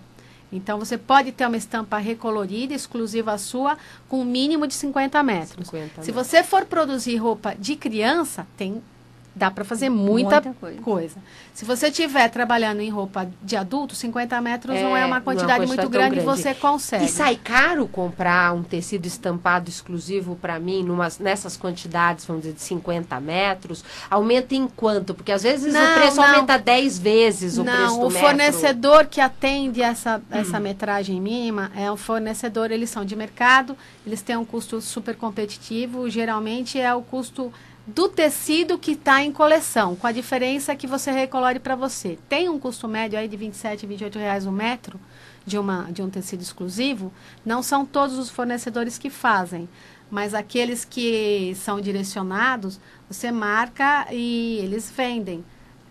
Então, 0.50 0.78
você 0.78 0.96
pode 0.96 1.32
ter 1.32 1.46
uma 1.46 1.56
estampa 1.56 1.98
recolorida, 1.98 2.72
exclusiva 2.74 3.36
sua, 3.36 3.76
com 4.08 4.20
um 4.20 4.24
mínimo 4.24 4.66
de 4.66 4.74
50 4.74 5.22
metros. 5.22 5.66
50 5.66 6.02
Se 6.02 6.10
metros. 6.12 6.14
você 6.14 6.42
for 6.42 6.64
produzir 6.64 7.16
roupa 7.16 7.54
de 7.58 7.76
criança, 7.76 8.46
tem 8.56 8.82
dá 9.34 9.50
para 9.50 9.64
fazer 9.64 9.88
muita, 9.88 10.40
Muita 10.40 10.52
coisa. 10.54 10.80
coisa. 10.82 11.16
Se 11.54 11.64
você 11.64 11.88
estiver 11.88 12.28
trabalhando 12.28 12.80
em 12.80 12.88
roupa 12.90 13.28
de 13.42 13.56
adulto, 13.56 13.94
50 13.94 14.40
metros 14.40 14.74
não 14.74 14.76
É, 14.76 14.80
é 14.80 14.84
não 14.88 14.96
é 14.96 15.00
uma 15.06 15.16
uma 15.16 15.20
quantidade 15.20 15.60
quantidade 15.60 15.80
muito 15.80 15.88
grande, 15.90 16.18
e 16.18 16.22
grande. 16.22 16.40
você 16.42 16.54
consegue. 16.54 17.04
E 17.04 17.08
sai 17.08 17.36
caro 17.36 17.86
comprar 17.88 18.52
um 18.54 18.62
tecido 18.62 19.06
estampado 19.06 19.68
exclusivo 19.68 20.36
para 20.36 20.58
mim, 20.58 20.82
numas, 20.82 21.18
nessas 21.18 21.56
quantidades, 21.56 22.24
vamos 22.24 22.42
dizer, 22.42 22.54
de 22.54 22.60
50 22.62 23.18
metros? 23.20 23.84
Aumenta 24.10 24.54
em 24.54 24.66
quanto? 24.68 25.14
Porque 25.14 25.30
às 25.32 25.42
vezes 25.42 25.72
Não, 25.72 25.80
o 25.92 25.94
preço 25.94 26.16
não. 26.16 26.24
aumenta 26.24 26.58
10 26.58 26.98
vezes 26.98 27.58
o 27.58 27.64
preço 27.64 27.78
Não, 27.80 28.00
do 28.00 28.06
o 28.06 28.10
metro. 28.10 28.20
fornecedor 28.28 29.06
que 29.06 29.20
atende 29.20 29.82
essa, 29.82 30.18
Hum. 30.18 30.22
essa 30.30 30.58
metragem 30.60 31.20
mínima 31.20 31.70
é 31.76 31.90
um 31.90 31.96
fornecedor, 31.96 32.70
eles 32.70 32.90
são 32.90 33.04
de 33.04 33.14
mercado, 33.16 33.76
eles 34.06 34.20
têm 34.22 34.36
um 34.36 34.44
custo 34.44 34.80
super 34.80 35.16
competitivo, 35.16 36.08
geralmente 36.10 36.78
é 36.80 36.94
o 36.94 37.02
custo 37.02 37.52
do 37.88 38.06
tecido 38.06 38.78
que 38.78 38.90
está 38.92 39.22
em 39.22 39.32
coleção, 39.32 39.96
com 39.96 40.06
a 40.06 40.12
diferença 40.12 40.76
que 40.76 40.86
você 40.86 41.10
recolore 41.10 41.58
para 41.58 41.74
você. 41.74 42.18
Tem 42.28 42.46
um 42.46 42.58
custo 42.58 42.86
médio 42.86 43.18
aí 43.18 43.26
de 43.26 43.36
27, 43.36 43.86
28 43.86 44.18
reais 44.18 44.44
o 44.44 44.52
metro 44.52 45.00
de, 45.46 45.58
uma, 45.58 45.84
de 45.90 46.02
um 46.02 46.10
tecido 46.10 46.42
exclusivo, 46.42 47.10
não 47.46 47.62
são 47.62 47.86
todos 47.86 48.18
os 48.18 48.28
fornecedores 48.28 48.98
que 48.98 49.08
fazem, 49.08 49.66
mas 50.10 50.34
aqueles 50.34 50.84
que 50.84 51.54
são 51.56 51.80
direcionados, 51.80 52.78
você 53.08 53.32
marca 53.32 54.06
e 54.12 54.58
eles 54.62 54.92
vendem. 54.94 55.42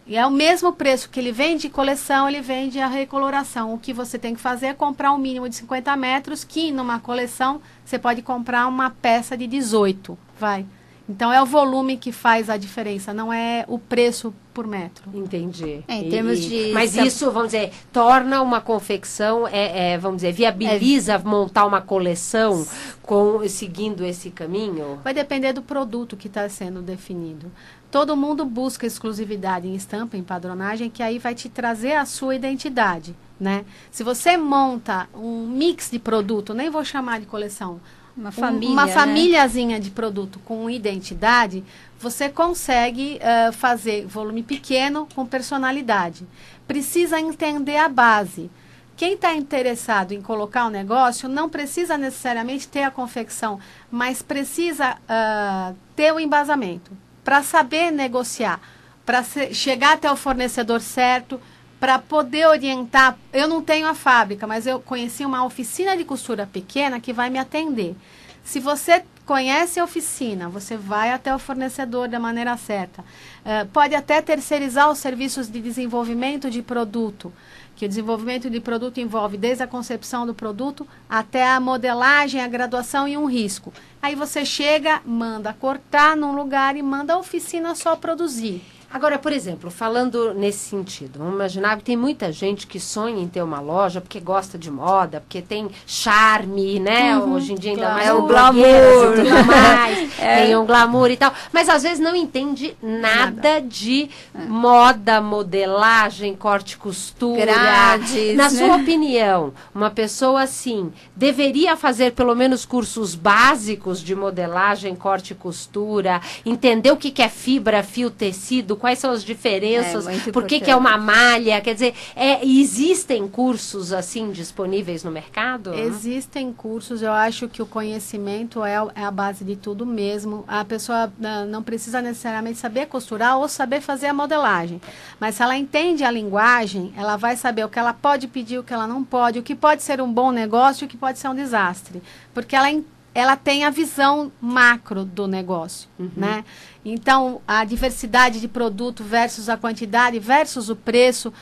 E 0.06 0.16
é 0.16 0.25
o 0.25 0.32
mesmo 0.32 0.72
preço 0.72 1.10
que 1.10 1.20
ele 1.20 1.32
vende 1.32 1.68
coleção, 1.68 2.30
ele 2.30 2.42
vende 2.42 2.80
a 2.80 2.88
recoloração. 2.88 3.74
O 3.74 3.80
que 3.80 3.92
você 3.92 4.20
tem 4.20 4.36
que 4.36 4.39
fazer 4.39 4.68
é 4.68 4.74
comprar 4.74 5.12
um 5.13 5.18
mínimo 5.18 5.50
de 5.50 5.56
50 5.56 5.96
metros, 5.98 6.44
que 6.44 6.72
numa 6.72 7.00
coleção 7.00 7.60
você 7.84 7.98
pode 7.98 8.22
comprar 8.22 8.68
uma 8.68 8.92
peça 8.92 9.36
de 9.36 9.48
18, 9.48 10.16
vai. 10.39 10.63
Então 11.10 11.32
é 11.32 11.42
o 11.42 11.46
volume 11.46 11.96
que 11.96 12.12
faz 12.12 12.50
a 12.50 12.58
diferença, 12.58 13.14
não 13.14 13.32
é 13.32 13.64
o 13.68 13.80
preço 13.80 14.34
por 14.54 14.68
metro. 14.68 15.10
Entendi. 15.14 15.84
É, 15.88 15.96
em 15.96 16.08
E- 16.08 16.10
termos 16.10 16.40
e- 16.40 16.50
de 16.68 16.72
Mas 16.74 16.98
isso, 16.98 17.32
vamos 17.32 17.50
dizer, 17.54 17.72
torna 17.94 18.42
uma 18.42 18.60
confecção, 18.60 19.48
é, 19.48 19.94
é, 19.94 19.98
vamos 19.98 20.18
dizer, 20.18 20.34
viabiliza 20.34 21.18
montar 21.20 21.66
uma 21.66 21.80
coleção 21.80 22.66
com 23.02 23.48
seguindo 23.48 24.04
esse 24.04 24.30
caminho? 24.32 25.00
Vai 25.04 25.14
depender 25.14 25.54
do 25.54 25.62
produto 25.62 26.18
que 26.18 26.28
está 26.28 26.50
sendo 26.50 26.82
definido. 26.82 27.50
Todo 27.90 28.18
mundo 28.18 28.44
busca 28.44 28.86
exclusividade 28.86 29.66
em 29.66 29.76
estampa, 29.76 30.18
em 30.18 30.24
padronagem, 30.24 30.90
que 30.90 31.02
aí 31.02 31.18
vai 31.20 31.34
te 31.34 31.48
trazer 31.48 31.94
a 31.94 32.06
sua 32.06 32.36
identidade, 32.36 33.16
né? 33.40 33.64
Se 33.90 34.04
você 34.04 34.36
monta 34.36 35.08
um 35.16 35.48
mix 35.48 35.90
de 35.90 35.98
produto, 36.00 36.54
nem 36.54 36.70
vou 36.70 36.84
chamar 36.84 37.22
de 37.22 37.26
coleção, 37.26 37.80
Uma 38.18 38.30
um- 38.30 38.32
família, 38.32 38.74
uma 38.74 38.86
né? 38.88 38.92
famíliazinha 38.94 39.80
de 39.80 39.92
produto 39.92 40.40
com 40.44 40.70
identidade, 40.70 41.64
você 42.00 42.30
consegue 42.30 43.18
eh, 43.22 43.52
fazer 43.52 44.06
volume 44.08 44.42
pequeno 44.44 45.08
com 45.14 45.26
personalidade. 45.26 46.26
Precisa 46.68 47.20
entender 47.20 47.78
a 47.78 47.88
base. 47.88 48.50
Quem 48.96 49.14
está 49.14 49.36
interessado 49.36 50.12
em 50.14 50.22
colocar 50.24 50.66
um 50.66 50.72
negócio 50.72 51.30
não 51.30 51.48
precisa 51.48 51.96
necessariamente 52.00 52.68
ter 52.68 52.82
a 52.82 52.90
confecção, 52.90 53.60
mas 53.92 54.24
precisa 54.24 54.98
ah, 55.08 55.74
ter 55.96 56.12
o 56.12 56.20
embasamento 56.20 56.92
para 57.24 57.44
saber 57.44 57.92
negociar, 57.92 58.60
para 59.06 59.24
chegar 59.54 59.94
até 59.94 60.12
o 60.12 60.16
fornecedor 60.16 60.82
certo, 60.82 61.40
para 61.79 62.00
poder 62.00 62.48
orientar. 62.48 63.17
Eu 63.31 63.48
não 63.48 63.62
tenho 63.62 63.88
a 63.88 63.93
fábrica, 63.93 64.48
mas 64.48 64.65
eu 64.65 64.79
conheci 64.79 65.25
uma 65.25 65.46
oficina 65.46 65.96
de 65.96 66.03
costura 66.03 66.48
pequena 66.48 67.00
que 67.00 67.13
vai 67.13 67.29
me 67.29 67.39
atender. 67.39 67.96
Se 68.43 68.60
você 68.60 69.03
conhece 69.25 69.77
a 69.77 69.84
oficina, 69.84 70.48
você 70.48 70.77
vai 70.77 71.12
até 71.12 71.36
o 71.36 71.39
fornecedor 71.39 72.07
da 72.07 72.17
maneira 72.17 72.55
certa. 72.55 73.03
Eh, 73.43 73.65
pode 73.65 73.93
até 73.93 74.22
terceirizar 74.22 74.89
os 74.89 75.00
serviços 75.00 75.51
de 75.51 75.60
desenvolvimento 75.60 76.50
de 76.50 76.62
produto, 76.62 77.34
que 77.75 77.86
o 77.86 77.89
desenvolvimento 77.89 78.50
de 78.50 78.62
produto 78.62 79.01
envolve 79.01 79.38
desde 79.38 79.63
a 79.63 79.67
concepção 79.67 80.25
do 80.25 80.34
produto 80.34 80.88
até 81.10 81.46
a 81.46 81.60
modelagem, 81.60 82.41
a 82.41 82.48
graduação 82.48 83.05
e 83.05 83.17
um 83.17 83.25
risco. 83.25 83.74
Aí 84.01 84.15
você 84.15 84.46
chega, 84.46 85.01
manda 85.05 85.51
cortar 85.51 86.15
num 86.15 86.34
lugar 86.34 86.77
e 86.77 86.81
manda 86.81 87.13
a 87.13 87.17
oficina 87.17 87.75
só 87.75 87.98
produzir. 87.98 88.63
Agora, 88.91 89.20
por 89.20 89.34
exemplo, 89.34 89.70
falando 89.70 90.34
nesse 90.34 90.60
sentido, 90.70 91.20
vamos 91.20 91.36
imaginar 91.36 91.77
que 91.77 91.84
tem 91.84 91.98
muita 91.98 92.32
gente 92.32 92.65
que 92.65 92.79
sonha 92.79 93.22
em 93.22 93.27
ter 93.27 93.41
uma 93.41 93.60
loja 93.60 94.00
porque 94.00 94.20
gosta 94.20 94.58
de 94.58 94.72
moda, 94.72 95.20
porque 95.20 95.41
tem 95.41 95.70
charme, 95.86 96.79
né? 96.79 97.17
Hoje 97.20 97.51
em 97.51 97.56
dia 97.56 97.72
ainda 97.72 97.89
mais 97.89 98.08
É 98.08 98.13
o 98.13 98.22
glamour. 98.25 98.63
e 98.65 99.15
tudo 99.17 99.46
mais, 99.46 100.13
tem 100.15 100.56
um 100.56 100.65
glamour 100.65 101.12
e 101.12 101.17
tal, 101.17 101.34
mas 101.51 101.67
às 101.67 101.84
vezes 101.84 102.00
não 102.00 102.15
entende 102.15 102.77
nada, 102.82 103.60
de 103.62 104.10
moda, 104.48 105.20
modelagem, 105.20 106.34
corte 106.34 106.75
e 106.75 106.77
costura. 106.77 107.46
Grades, 107.46 108.36
Na 108.38 108.46
né? 108.46 108.50
sua 108.50 108.77
opinião, 108.77 109.53
uma 109.75 109.89
pessoa 109.91 110.44
assim 110.44 110.94
deveria 111.13 111.75
fazer 111.75 112.13
pelo 112.13 112.34
menos 112.34 112.65
cursos 112.65 113.15
básicos 113.15 114.01
de 114.01 114.15
modelagem, 114.15 114.96
corte 114.96 115.32
e 115.32 115.36
costura, 115.36 116.22
entender 116.46 116.91
o 116.91 116.98
que, 116.98 117.12
que 117.12 117.22
é 117.22 117.27
fibra, 117.27 117.84
fio, 117.84 118.10
tecido, 118.10 118.76
quais 118.77 119.00
são 119.00 119.12
as 119.12 119.24
diferenças, 119.24 120.05
É, 120.07 120.31
por 120.31 120.46
que, 120.46 120.60
que 120.60 120.72
é 120.72 120.75
uma 120.75 120.98
malha, 120.98 121.60
quer 121.62 121.74
dizer, 121.74 121.93
é, 122.15 122.46
existem 122.46 123.27
cursos 123.27 123.91
assim 123.91 124.31
disponíveis 124.31 125.03
no 125.03 125.12
mercado? 125.12 125.74
Existem 125.74 126.53
cursos, 126.53 127.01
eu 127.01 127.12
acho 127.12 127.48
que 127.48 127.62
o 127.62 127.65
conhecimento 127.65 128.63
é, 128.63 128.74
é 128.96 129.03
a 129.03 129.12
base 129.12 129.43
de 129.43 129.55
tudo 129.55 129.86
mesmo. 129.86 130.43
A 130.48 130.63
pessoa 130.63 131.12
ah, 131.24 131.46
não 131.46 131.63
precisa 131.63 132.01
necessariamente 132.01 132.57
saber 132.57 132.86
costurar 132.88 133.38
ou 133.38 133.48
saber 133.48 133.81
fazer 133.81 134.07
a 134.07 134.13
modelagem. 134.13 134.81
Mas 135.19 135.36
se 135.36 135.43
ela 135.43 135.57
entende 135.57 136.03
a 136.03 136.12
linguagem, 136.12 136.93
ela 136.96 137.15
vai 137.17 137.36
saber 137.36 137.65
o 137.65 137.69
que 137.69 137.79
ela 137.79 137.93
pode 137.93 138.27
pedir, 138.27 138.60
o 138.60 138.63
que 138.63 138.74
ela 138.74 138.88
não 138.88 139.03
pode, 139.03 139.39
o 139.39 139.43
que 139.43 139.55
pode 139.55 139.84
ser 139.84 140.01
um 140.01 140.12
bom 140.12 140.31
negócio 140.31 140.84
e 140.84 140.86
o 140.86 140.89
que 140.89 140.98
pode 140.98 141.19
ser 141.19 141.27
um 141.29 141.36
desastre. 141.36 142.01
Porque 142.34 142.55
ela, 142.55 142.69
en- 142.72 142.84
ela 143.20 143.36
tem 143.36 143.64
a 143.66 143.72
visão 143.72 144.32
macro 144.40 145.04
do 145.04 145.26
negócio, 145.28 145.90
né? 146.16 146.46
Então, 146.86 147.42
a 147.48 147.66
diversidade 147.66 148.40
de 148.40 148.48
produto 148.48 149.04
versus 149.04 149.50
a 149.50 149.58
quantidade 149.58 150.20
versus 150.20 150.70
o 150.70 150.76
preço, 150.76 151.34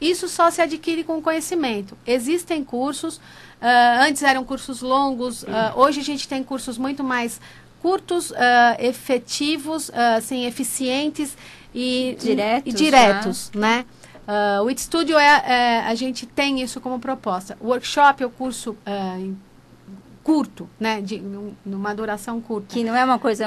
isso 0.00 0.28
só 0.28 0.50
se 0.52 0.62
adquire 0.62 1.02
com 1.02 1.20
conhecimento. 1.20 1.98
Existem 2.06 2.62
cursos, 2.62 3.20
ah, 3.60 4.04
antes 4.06 4.22
eram 4.22 4.44
cursos 4.44 4.82
longos, 4.82 5.44
ah, 5.48 5.72
hoje 5.74 5.98
a 6.00 6.04
gente 6.04 6.28
tem 6.28 6.44
cursos 6.44 6.78
muito 6.78 7.02
mais 7.02 7.40
curtos, 7.82 8.32
ah, 8.36 8.76
efetivos, 8.78 9.90
assim, 10.16 10.46
eficientes 10.46 11.36
e 11.74 12.16
Diretos, 12.20 12.72
e 12.72 12.76
diretos 12.76 13.50
né? 13.52 13.84
Ah, 14.28 14.60
o 14.62 14.68
It 14.68 14.80
Studio 14.80 15.18
é, 15.18 15.42
é- 15.46 15.80
a 15.86 15.94
gente 15.96 16.24
tem 16.24 16.60
isso 16.62 16.80
como 16.80 16.98
proposta. 17.00 17.56
O 17.60 17.66
workshop 17.68 18.22
é 18.22 18.26
o 18.26 18.30
curso 18.30 18.76
em- 19.18 19.36
curto, 20.26 20.68
né? 20.80 21.00
De 21.00 21.22
numa 21.64 21.94
duração 21.94 22.40
curta. 22.40 22.74
Que 22.74 22.82
não 22.82 22.96
é 22.96 23.04
uma 23.04 23.16
coisa 23.16 23.46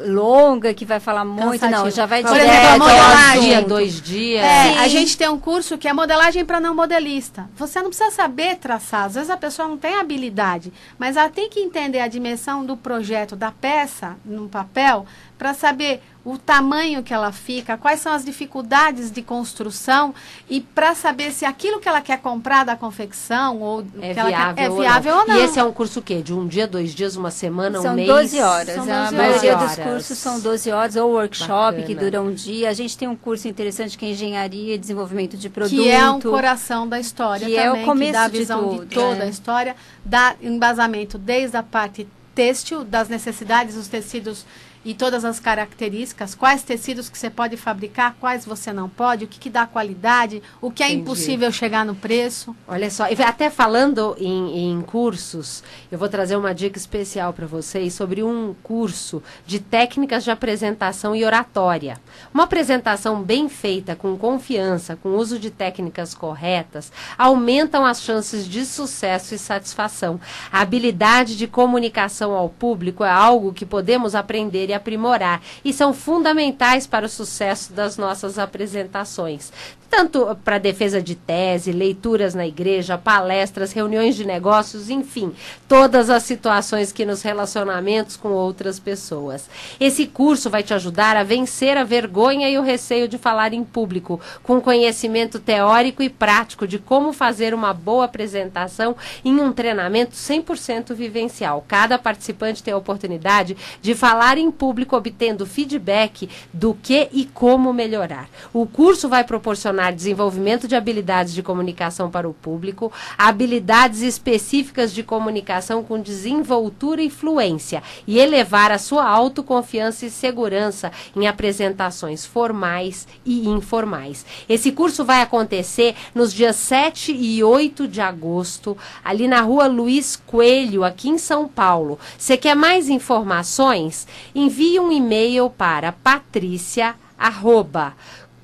longa 0.00 0.74
que 0.74 0.84
vai 0.84 1.00
falar 1.00 1.24
muito, 1.24 1.60
Cansativo. 1.60 1.84
não. 1.84 1.90
Já 1.90 2.04
vai 2.04 2.20
Por 2.20 2.30
direto 2.30 2.50
exemplo, 2.50 2.68
a 2.68 2.78
modelagem. 2.78 3.40
Dia, 3.40 3.62
dois 3.62 4.02
dias. 4.02 4.44
É, 4.44 4.80
a 4.80 4.88
gente 4.88 5.16
tem 5.16 5.30
um 5.30 5.38
curso 5.38 5.78
que 5.78 5.88
é 5.88 5.94
modelagem 5.94 6.44
para 6.44 6.60
não 6.60 6.74
modelista. 6.74 7.48
Você 7.56 7.80
não 7.80 7.88
precisa 7.88 8.10
saber 8.10 8.56
traçar. 8.56 9.06
Às 9.06 9.14
vezes 9.14 9.30
a 9.30 9.36
pessoa 9.38 9.66
não 9.66 9.78
tem 9.78 9.94
habilidade, 9.94 10.70
mas 10.98 11.16
ela 11.16 11.30
tem 11.30 11.48
que 11.48 11.58
entender 11.58 12.00
a 12.00 12.06
dimensão 12.06 12.66
do 12.66 12.76
projeto, 12.76 13.34
da 13.34 13.50
peça 13.50 14.14
no 14.26 14.46
papel, 14.46 15.06
para 15.44 15.52
saber 15.52 16.00
o 16.24 16.38
tamanho 16.38 17.02
que 17.02 17.12
ela 17.12 17.30
fica, 17.30 17.76
quais 17.76 18.00
são 18.00 18.14
as 18.14 18.24
dificuldades 18.24 19.10
de 19.10 19.20
construção 19.20 20.14
e 20.48 20.58
para 20.58 20.94
saber 20.94 21.32
se 21.32 21.44
aquilo 21.44 21.78
que 21.80 21.86
ela 21.86 22.00
quer 22.00 22.18
comprar 22.18 22.64
da 22.64 22.74
confecção 22.74 23.60
ou 23.60 23.84
é 24.00 24.14
viável, 24.14 24.54
quer, 24.54 24.62
é 24.62 24.70
viável 24.70 25.12
ou, 25.16 25.18
não. 25.18 25.34
ou 25.34 25.34
não. 25.34 25.36
E 25.36 25.44
esse 25.44 25.58
é 25.58 25.62
um 25.62 25.70
curso 25.70 26.00
o 26.00 26.02
quê? 26.02 26.22
De 26.22 26.32
um 26.32 26.48
dia, 26.48 26.66
dois 26.66 26.94
dias, 26.94 27.14
uma 27.14 27.30
semana, 27.30 27.78
são 27.78 27.92
um 27.92 27.94
mês? 27.94 28.08
12 28.08 28.40
horas. 28.40 28.74
São 28.74 28.86
12 28.86 28.90
a 28.90 29.12
maioria 29.12 29.54
dos 29.54 29.76
cursos 29.76 30.16
são 30.16 30.40
12 30.40 30.70
horas 30.70 30.96
ou 30.96 31.10
workshop 31.10 31.50
Bacana. 31.50 31.82
que 31.82 31.94
dura 31.94 32.22
um 32.22 32.32
dia. 32.32 32.70
A 32.70 32.72
gente 32.72 32.96
tem 32.96 33.06
um 33.06 33.16
curso 33.16 33.46
interessante 33.46 33.98
que 33.98 34.06
é 34.06 34.12
engenharia 34.12 34.76
e 34.76 34.78
desenvolvimento 34.78 35.36
de 35.36 35.50
produto. 35.50 35.76
Que 35.76 35.90
é 35.90 36.08
um 36.08 36.22
coração 36.22 36.88
da 36.88 36.98
história 36.98 37.46
que 37.46 37.54
também, 37.54 37.80
é 37.80 37.82
o 37.82 37.84
começo 37.84 38.12
que 38.12 38.16
dá 38.16 38.24
a 38.24 38.28
visão 38.28 38.68
de, 38.70 38.86
de 38.86 38.94
toda 38.94 39.18
é. 39.18 39.22
a 39.24 39.28
história, 39.28 39.76
dá 40.02 40.36
embasamento 40.40 41.18
desde 41.18 41.54
a 41.54 41.62
parte 41.62 42.08
têxtil, 42.34 42.82
das 42.82 43.08
necessidades 43.08 43.74
dos 43.74 43.88
tecidos 43.88 44.44
e 44.84 44.94
todas 44.94 45.24
as 45.24 45.40
características, 45.40 46.34
quais 46.34 46.62
tecidos 46.62 47.08
que 47.08 47.16
você 47.16 47.30
pode 47.30 47.56
fabricar, 47.56 48.16
quais 48.20 48.44
você 48.44 48.72
não 48.72 48.88
pode, 48.88 49.24
o 49.24 49.28
que, 49.28 49.38
que 49.38 49.50
dá 49.50 49.66
qualidade, 49.66 50.42
o 50.60 50.70
que 50.70 50.82
é 50.82 50.86
Entendi. 50.86 51.02
impossível 51.02 51.50
chegar 51.50 51.84
no 51.84 51.94
preço. 51.94 52.54
Olha 52.68 52.90
só, 52.90 53.04
até 53.26 53.48
falando 53.48 54.14
em, 54.18 54.72
em 54.72 54.82
cursos, 54.82 55.62
eu 55.90 55.98
vou 55.98 56.08
trazer 56.08 56.36
uma 56.36 56.54
dica 56.54 56.78
especial 56.78 57.32
para 57.32 57.46
vocês 57.46 57.94
sobre 57.94 58.22
um 58.22 58.54
curso 58.62 59.22
de 59.46 59.58
técnicas 59.58 60.24
de 60.24 60.30
apresentação 60.30 61.16
e 61.16 61.24
oratória. 61.24 61.98
Uma 62.32 62.44
apresentação 62.44 63.22
bem 63.22 63.48
feita, 63.48 63.96
com 63.96 64.16
confiança, 64.16 64.96
com 64.96 65.16
uso 65.16 65.38
de 65.38 65.50
técnicas 65.50 66.14
corretas, 66.14 66.92
aumentam 67.16 67.86
as 67.86 68.02
chances 68.02 68.46
de 68.46 68.66
sucesso 68.66 69.34
e 69.34 69.38
satisfação. 69.38 70.20
A 70.52 70.60
habilidade 70.60 71.36
de 71.36 71.46
comunicação 71.46 72.32
ao 72.32 72.48
público 72.48 73.04
é 73.04 73.10
algo 73.10 73.52
que 73.52 73.64
podemos 73.64 74.14
aprender 74.14 74.68
e 74.68 74.73
aprimorar. 74.74 75.40
E 75.64 75.72
são 75.72 75.94
fundamentais 75.94 76.86
para 76.86 77.06
o 77.06 77.08
sucesso 77.08 77.72
das 77.72 77.96
nossas 77.96 78.38
apresentações 78.38 79.52
tanto 79.96 80.36
para 80.42 80.58
defesa 80.58 81.00
de 81.00 81.14
tese, 81.14 81.70
leituras 81.70 82.34
na 82.34 82.44
igreja, 82.44 82.98
palestras, 82.98 83.72
reuniões 83.72 84.16
de 84.16 84.26
negócios, 84.26 84.90
enfim, 84.90 85.32
todas 85.68 86.10
as 86.10 86.24
situações 86.24 86.90
que 86.90 87.04
nos 87.04 87.22
relacionamentos 87.22 88.16
com 88.16 88.30
outras 88.30 88.80
pessoas. 88.80 89.48
Esse 89.78 90.04
curso 90.06 90.50
vai 90.50 90.64
te 90.64 90.74
ajudar 90.74 91.16
a 91.16 91.22
vencer 91.22 91.76
a 91.76 91.84
vergonha 91.84 92.50
e 92.50 92.58
o 92.58 92.62
receio 92.62 93.06
de 93.06 93.16
falar 93.16 93.52
em 93.52 93.62
público, 93.62 94.20
com 94.42 94.60
conhecimento 94.60 95.38
teórico 95.38 96.02
e 96.02 96.10
prático 96.10 96.66
de 96.66 96.80
como 96.80 97.12
fazer 97.12 97.54
uma 97.54 97.72
boa 97.72 98.06
apresentação 98.06 98.96
em 99.24 99.38
um 99.38 99.52
treinamento 99.52 100.16
100% 100.16 100.92
vivencial. 100.92 101.64
Cada 101.68 102.00
participante 102.00 102.64
tem 102.64 102.74
a 102.74 102.78
oportunidade 102.78 103.56
de 103.80 103.94
falar 103.94 104.38
em 104.38 104.50
público, 104.50 104.96
obtendo 104.96 105.46
feedback 105.46 106.28
do 106.52 106.74
que 106.74 107.08
e 107.12 107.26
como 107.26 107.72
melhorar. 107.72 108.28
O 108.52 108.66
curso 108.66 109.08
vai 109.08 109.22
proporcionar 109.22 109.83
desenvolvimento 109.90 110.68
de 110.68 110.74
habilidades 110.74 111.34
de 111.34 111.42
comunicação 111.42 112.10
para 112.10 112.28
o 112.28 112.34
público, 112.34 112.92
habilidades 113.16 114.00
específicas 114.00 114.92
de 114.92 115.02
comunicação 115.02 115.82
com 115.82 116.00
desenvoltura 116.00 117.02
e 117.02 117.10
fluência 117.10 117.82
e 118.06 118.18
elevar 118.18 118.70
a 118.70 118.78
sua 118.78 119.06
autoconfiança 119.06 120.06
e 120.06 120.10
segurança 120.10 120.92
em 121.14 121.26
apresentações 121.26 122.24
formais 122.24 123.06
e 123.24 123.48
informais. 123.48 124.24
Esse 124.48 124.72
curso 124.72 125.04
vai 125.04 125.22
acontecer 125.22 125.94
nos 126.14 126.32
dias 126.32 126.56
7 126.56 127.12
e 127.12 127.42
8 127.42 127.88
de 127.88 128.00
agosto, 128.00 128.76
ali 129.04 129.28
na 129.28 129.40
rua 129.40 129.66
Luiz 129.66 130.16
Coelho, 130.16 130.84
aqui 130.84 131.08
em 131.08 131.18
São 131.18 131.48
Paulo. 131.48 131.98
Você 132.18 132.36
quer 132.36 132.54
mais 132.54 132.88
informações? 132.88 134.06
Envie 134.34 134.80
um 134.80 134.90
e-mail 134.90 135.50
para 135.50 135.92
patrícia 135.92 136.94
arroba 137.18 137.94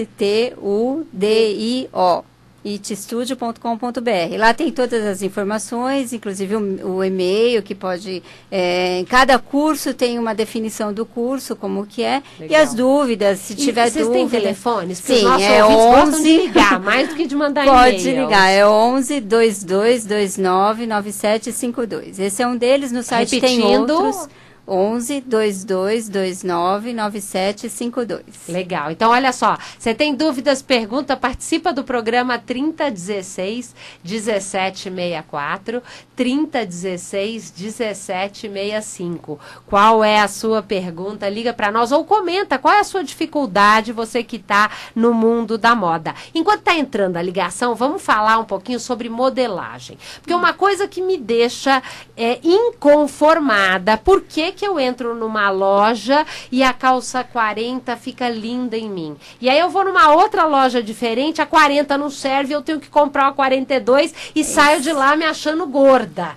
itstudio.com.br. 2.74 4.36
Lá 4.38 4.54
tem 4.54 4.70
todas 4.70 5.04
as 5.04 5.22
informações, 5.22 6.12
inclusive 6.12 6.56
o, 6.56 6.96
o 6.96 7.04
e-mail 7.04 7.62
que 7.62 7.74
pode. 7.74 8.22
É, 8.50 8.98
em 8.98 9.04
cada 9.04 9.38
curso 9.38 9.94
tem 9.94 10.18
uma 10.18 10.34
definição 10.34 10.92
do 10.92 11.04
curso, 11.04 11.56
como 11.56 11.86
que 11.86 12.02
é, 12.02 12.22
Legal. 12.38 12.58
e 12.58 12.62
as 12.62 12.74
dúvidas, 12.74 13.38
se 13.40 13.52
e 13.52 13.56
tiver 13.56 13.90
vocês 13.90 14.06
dúvida. 14.06 14.28
Vocês 14.28 14.30
têm 14.30 14.40
telefones? 14.40 14.98
Sim, 14.98 15.24
é 15.42 15.64
11. 15.64 16.22
de 16.22 16.36
ligar, 16.46 16.80
mais 16.80 17.08
do 17.08 17.14
que 17.14 17.26
de 17.26 17.34
mandar 17.34 17.62
e-mail. 17.66 17.92
Pode 17.92 18.10
ligar, 18.10 18.48
é 18.48 18.66
11 18.66 19.20
22 19.20 20.06
29 20.06 20.86
9752. 20.86 22.18
Esse 22.18 22.42
é 22.42 22.46
um 22.46 22.56
deles, 22.56 22.92
no 22.92 23.02
site 23.02 23.36
Repetindo, 23.36 23.62
tem 23.62 23.78
outros. 23.78 24.28
11 24.68 25.24
22 25.26 26.08
29 26.08 26.92
9752. 26.92 28.22
Legal. 28.48 28.90
Então, 28.90 29.10
olha 29.10 29.32
só. 29.32 29.56
Você 29.78 29.94
tem 29.94 30.14
dúvidas, 30.14 30.60
pergunta, 30.60 31.16
participa 31.16 31.72
do 31.72 31.82
programa 31.82 32.38
3016 32.38 33.74
1764, 34.04 35.82
3016 36.14 37.52
1765. 37.56 39.38
Qual 39.66 40.04
é 40.04 40.20
a 40.20 40.28
sua 40.28 40.62
pergunta? 40.62 41.28
Liga 41.28 41.54
para 41.54 41.72
nós 41.72 41.90
ou 41.90 42.04
comenta 42.04 42.58
qual 42.58 42.74
é 42.74 42.80
a 42.80 42.84
sua 42.84 43.02
dificuldade, 43.02 43.92
você 43.92 44.22
que 44.22 44.36
está 44.36 44.70
no 44.94 45.14
mundo 45.14 45.56
da 45.56 45.74
moda. 45.74 46.14
Enquanto 46.34 46.60
está 46.60 46.76
entrando 46.76 47.16
a 47.16 47.22
ligação, 47.22 47.74
vamos 47.74 48.02
falar 48.02 48.38
um 48.38 48.44
pouquinho 48.44 48.78
sobre 48.78 49.08
modelagem. 49.08 49.96
Porque 50.20 50.34
uma 50.34 50.52
coisa 50.52 50.86
que 50.86 51.00
me 51.00 51.16
deixa 51.16 51.82
é, 52.16 52.38
inconformada, 52.42 53.96
por 53.96 54.22
que 54.22 54.57
que 54.58 54.66
eu 54.66 54.78
entro 54.80 55.14
numa 55.14 55.48
loja 55.50 56.26
e 56.50 56.64
a 56.64 56.72
calça 56.72 57.22
40 57.22 57.96
fica 57.96 58.28
linda 58.28 58.76
em 58.76 58.90
mim? 58.90 59.16
E 59.40 59.48
aí 59.48 59.58
eu 59.58 59.70
vou 59.70 59.84
numa 59.84 60.12
outra 60.12 60.44
loja 60.46 60.82
diferente, 60.82 61.40
a 61.40 61.46
40 61.46 61.96
não 61.96 62.10
serve, 62.10 62.52
eu 62.52 62.60
tenho 62.60 62.80
que 62.80 62.88
comprar 62.88 63.26
uma 63.26 63.32
42 63.32 64.12
e 64.34 64.40
Isso. 64.40 64.54
saio 64.54 64.80
de 64.80 64.92
lá 64.92 65.14
me 65.14 65.24
achando 65.24 65.64
gorda. 65.64 66.34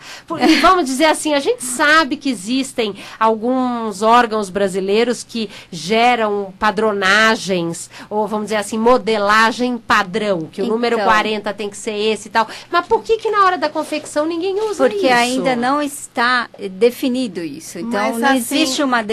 E 0.48 0.58
vamos 0.58 0.86
dizer 0.86 1.06
assim, 1.06 1.34
a 1.34 1.40
gente 1.40 1.64
sabe 1.64 2.16
que 2.16 2.30
existem 2.30 2.96
alguns 3.20 4.04
órgãos 4.04 4.52
brasileiros 4.52 5.24
que 5.24 5.50
geram 5.72 6.54
padronagens, 6.60 7.90
ou 8.08 8.28
vamos 8.28 8.46
dizer 8.46 8.58
assim, 8.58 8.78
modelagem 8.78 9.80
padrão, 9.80 10.42
que 10.42 10.62
o 10.62 10.66
então, 10.66 10.76
número 10.76 10.98
40 11.00 11.52
tem 11.56 11.70
que 11.70 11.78
ser 11.78 11.96
esse 11.96 12.28
e 12.28 12.32
tal. 12.32 12.48
Mas 12.70 12.86
por 12.86 13.02
que 13.02 13.18
que 13.18 13.32
na 13.32 13.46
hora 13.46 13.58
da 13.58 13.68
confecção 13.68 14.28
ninguém 14.28 14.54
usa 14.70 14.84
Porque 14.84 14.98
isso? 14.98 15.08
Porque 15.08 15.08
ainda 15.08 15.56
não 15.56 15.82
está 15.82 16.48
definido 16.72 17.42
isso. 17.42 17.80
Então 17.80 18.11
Não 18.20 18.30
assim, 18.30 18.38
existe 18.38 18.84
uma 18.84 19.04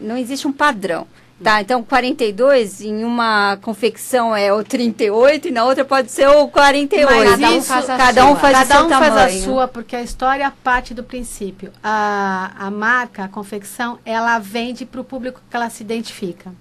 não 0.00 0.16
existe 0.16 0.46
um 0.46 0.52
padrão. 0.52 1.06
Tá, 1.42 1.60
então 1.60 1.82
42 1.82 2.80
em 2.80 3.02
uma 3.02 3.58
confecção 3.60 4.34
é 4.34 4.52
o 4.52 4.62
38 4.62 5.48
e 5.48 5.50
na 5.50 5.64
outra 5.64 5.84
pode 5.84 6.10
ser 6.10 6.28
o 6.28 6.46
48. 6.46 7.06
Mas 7.06 7.36
cada 7.36 7.50
um 7.50 7.60
faz 7.60 7.90
a 7.90 7.96
cada 7.96 8.22
sua. 8.22 8.30
Um 8.30 8.36
faz 8.36 8.68
cada 8.68 8.84
um 8.84 8.88
faz 8.88 9.16
a 9.16 9.28
sua, 9.42 9.68
porque 9.68 9.96
a 9.96 10.02
história 10.02 10.52
parte 10.62 10.94
do 10.94 11.02
princípio. 11.02 11.72
A, 11.82 12.52
a 12.56 12.70
marca, 12.70 13.24
a 13.24 13.28
confecção, 13.28 13.98
ela 14.06 14.38
vende 14.38 14.86
para 14.86 15.00
o 15.00 15.04
público 15.04 15.40
que 15.50 15.56
ela 15.56 15.68
se 15.68 15.82
identifica. 15.82 16.52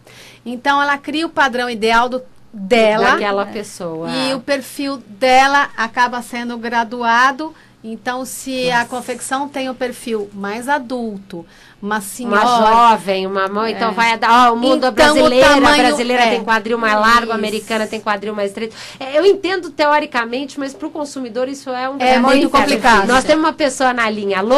Então 0.44 0.82
ela 0.82 0.98
cria 0.98 1.28
o 1.28 1.30
padrão 1.30 1.70
ideal 1.70 2.10
do 2.10 2.22
dela. 2.54 3.12
Daquela 3.12 3.46
pessoa. 3.48 4.10
E 4.12 4.34
o 4.34 4.40
perfil 4.40 4.98
dela 4.98 5.70
acaba 5.76 6.22
sendo 6.22 6.58
graduado. 6.58 7.54
Então, 7.84 8.24
se 8.24 8.68
Nossa. 8.68 8.80
a 8.80 8.86
confecção 8.86 9.50
tem 9.50 9.70
o 9.70 9.76
perfil 9.76 10.30
mais 10.34 10.70
adulto, 10.70 11.46
uma 11.84 12.00
senhora. 12.00 12.46
Uma 12.46 12.92
jovem, 12.92 13.28
uma 13.28 13.50
mãe, 13.50 13.74
então 13.74 13.90
é. 13.90 13.92
então 13.92 13.94
vai 13.94 14.18
dar. 14.18 14.50
Ó, 14.50 14.54
o 14.54 14.56
mundo 14.56 14.88
então, 14.88 14.94
brasileiro, 14.94 15.50
tamanho, 15.50 15.82
a 15.82 15.88
brasileira 15.90 16.24
é. 16.24 16.30
tem 16.30 16.44
quadril 16.44 16.78
mais 16.78 16.94
largo, 16.94 17.34
a 17.34 17.36
americana 17.36 17.86
tem 17.86 18.00
quadril 18.00 18.34
mais 18.34 18.52
estreito. 18.52 18.74
É, 18.98 19.20
eu 19.20 19.26
entendo 19.26 19.70
teoricamente, 19.70 20.58
mas 20.58 20.74
para 20.74 20.88
o 20.88 20.90
consumidor 20.90 21.50
isso 21.50 21.70
é 21.70 21.90
um 21.90 21.98
É 22.00 22.18
muito 22.18 22.50
complicado. 22.50 23.06
Nós 23.06 23.26
temos 23.26 23.44
uma 23.44 23.52
pessoa 23.52 23.92
na 23.92 24.10
linha. 24.10 24.40
Alô? 24.40 24.56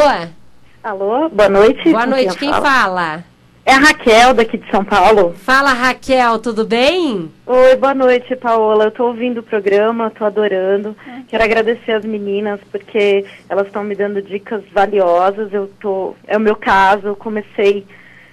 Alô, 0.84 1.28
boa 1.28 1.48
noite. 1.48 1.90
Boa 1.90 2.06
noite, 2.06 2.38
quem, 2.38 2.52
quem 2.52 2.62
fala? 2.62 3.24
É 3.68 3.72
a 3.72 3.78
Raquel, 3.78 4.32
daqui 4.32 4.58
de 4.58 4.70
São 4.70 4.84
Paulo. 4.84 5.34
Fala, 5.34 5.72
Raquel, 5.72 6.38
tudo 6.38 6.64
bem? 6.64 7.28
Oi, 7.44 7.74
boa 7.74 7.94
noite, 7.94 8.36
Paola. 8.36 8.84
Eu 8.84 8.88
estou 8.90 9.08
ouvindo 9.08 9.38
o 9.38 9.42
programa, 9.42 10.06
estou 10.06 10.24
adorando. 10.24 10.94
Quero 11.26 11.42
agradecer 11.42 11.90
as 11.90 12.04
meninas, 12.04 12.60
porque 12.70 13.24
elas 13.48 13.66
estão 13.66 13.82
me 13.82 13.96
dando 13.96 14.22
dicas 14.22 14.62
valiosas. 14.72 15.52
Eu 15.52 15.68
tô, 15.80 16.14
é 16.28 16.36
o 16.36 16.40
meu 16.40 16.54
caso, 16.54 17.08
eu 17.08 17.16
comecei 17.16 17.84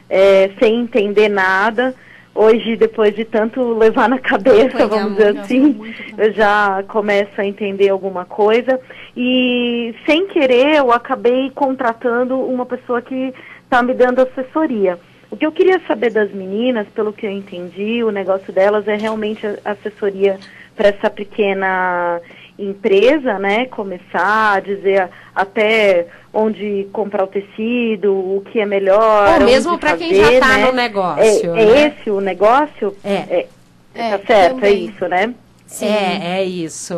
é, 0.08 0.52
sem 0.60 0.82
entender 0.82 1.30
nada. 1.30 1.96
Hoje, 2.36 2.76
depois 2.76 3.16
de 3.16 3.26
tanto 3.26 3.74
levar 3.74 4.08
na 4.08 4.20
cabeça, 4.20 4.86
vamos 4.86 5.14
dizer 5.14 5.40
assim, 5.40 5.96
eu 6.16 6.32
já 6.32 6.84
começo 6.88 7.42
a 7.42 7.46
entender 7.46 7.90
alguma 7.90 8.24
coisa. 8.24 8.80
E, 9.18 9.96
sem 10.06 10.28
querer, 10.28 10.76
eu 10.76 10.92
acabei 10.92 11.50
contratando 11.56 12.40
uma 12.40 12.68
pessoa 12.68 13.02
que 13.02 13.34
está 13.64 13.82
me 13.82 13.96
dando 13.96 14.22
assessoria. 14.22 15.00
O 15.34 15.36
que 15.36 15.48
eu 15.48 15.52
queria 15.52 15.82
saber 15.88 16.12
das 16.12 16.32
meninas, 16.32 16.88
pelo 16.94 17.12
que 17.12 17.26
eu 17.26 17.32
entendi, 17.32 18.04
o 18.04 18.12
negócio 18.12 18.54
delas 18.54 18.88
é 18.88 18.96
realmente 18.96 19.44
assessoria 19.66 20.38
para 20.76 20.90
essa 20.90 21.10
pequena 21.10 22.22
empresa, 22.58 23.40
né? 23.40 23.66
Começar 23.66 24.58
a 24.58 24.60
dizer 24.60 25.10
até 25.34 26.06
onde 26.32 26.88
comprar 26.94 27.24
o 27.24 27.28
tecido, 27.28 28.14
o 28.14 28.44
que 28.46 28.60
é 28.60 28.66
melhor. 28.68 29.42
Ou 29.42 29.46
mesmo 29.48 29.80
para 29.80 29.98
quem 29.98 30.14
já 30.14 30.34
está 30.34 30.50
né? 30.50 30.66
no 30.68 30.72
negócio. 30.72 31.56
É, 31.56 31.64
é 31.64 31.66
né? 31.66 31.88
esse 31.88 32.12
o 32.12 32.22
negócio? 32.22 32.96
É. 33.04 33.14
é, 33.14 33.48
é 33.96 34.18
tá 34.20 34.28
certo, 34.28 34.36
é 34.36 34.50
também. 34.50 34.70
é 34.70 34.74
isso, 34.74 35.08
né? 35.08 35.34
Sim. 35.66 35.88
É, 35.88 36.42
é 36.42 36.44
isso 36.44 36.94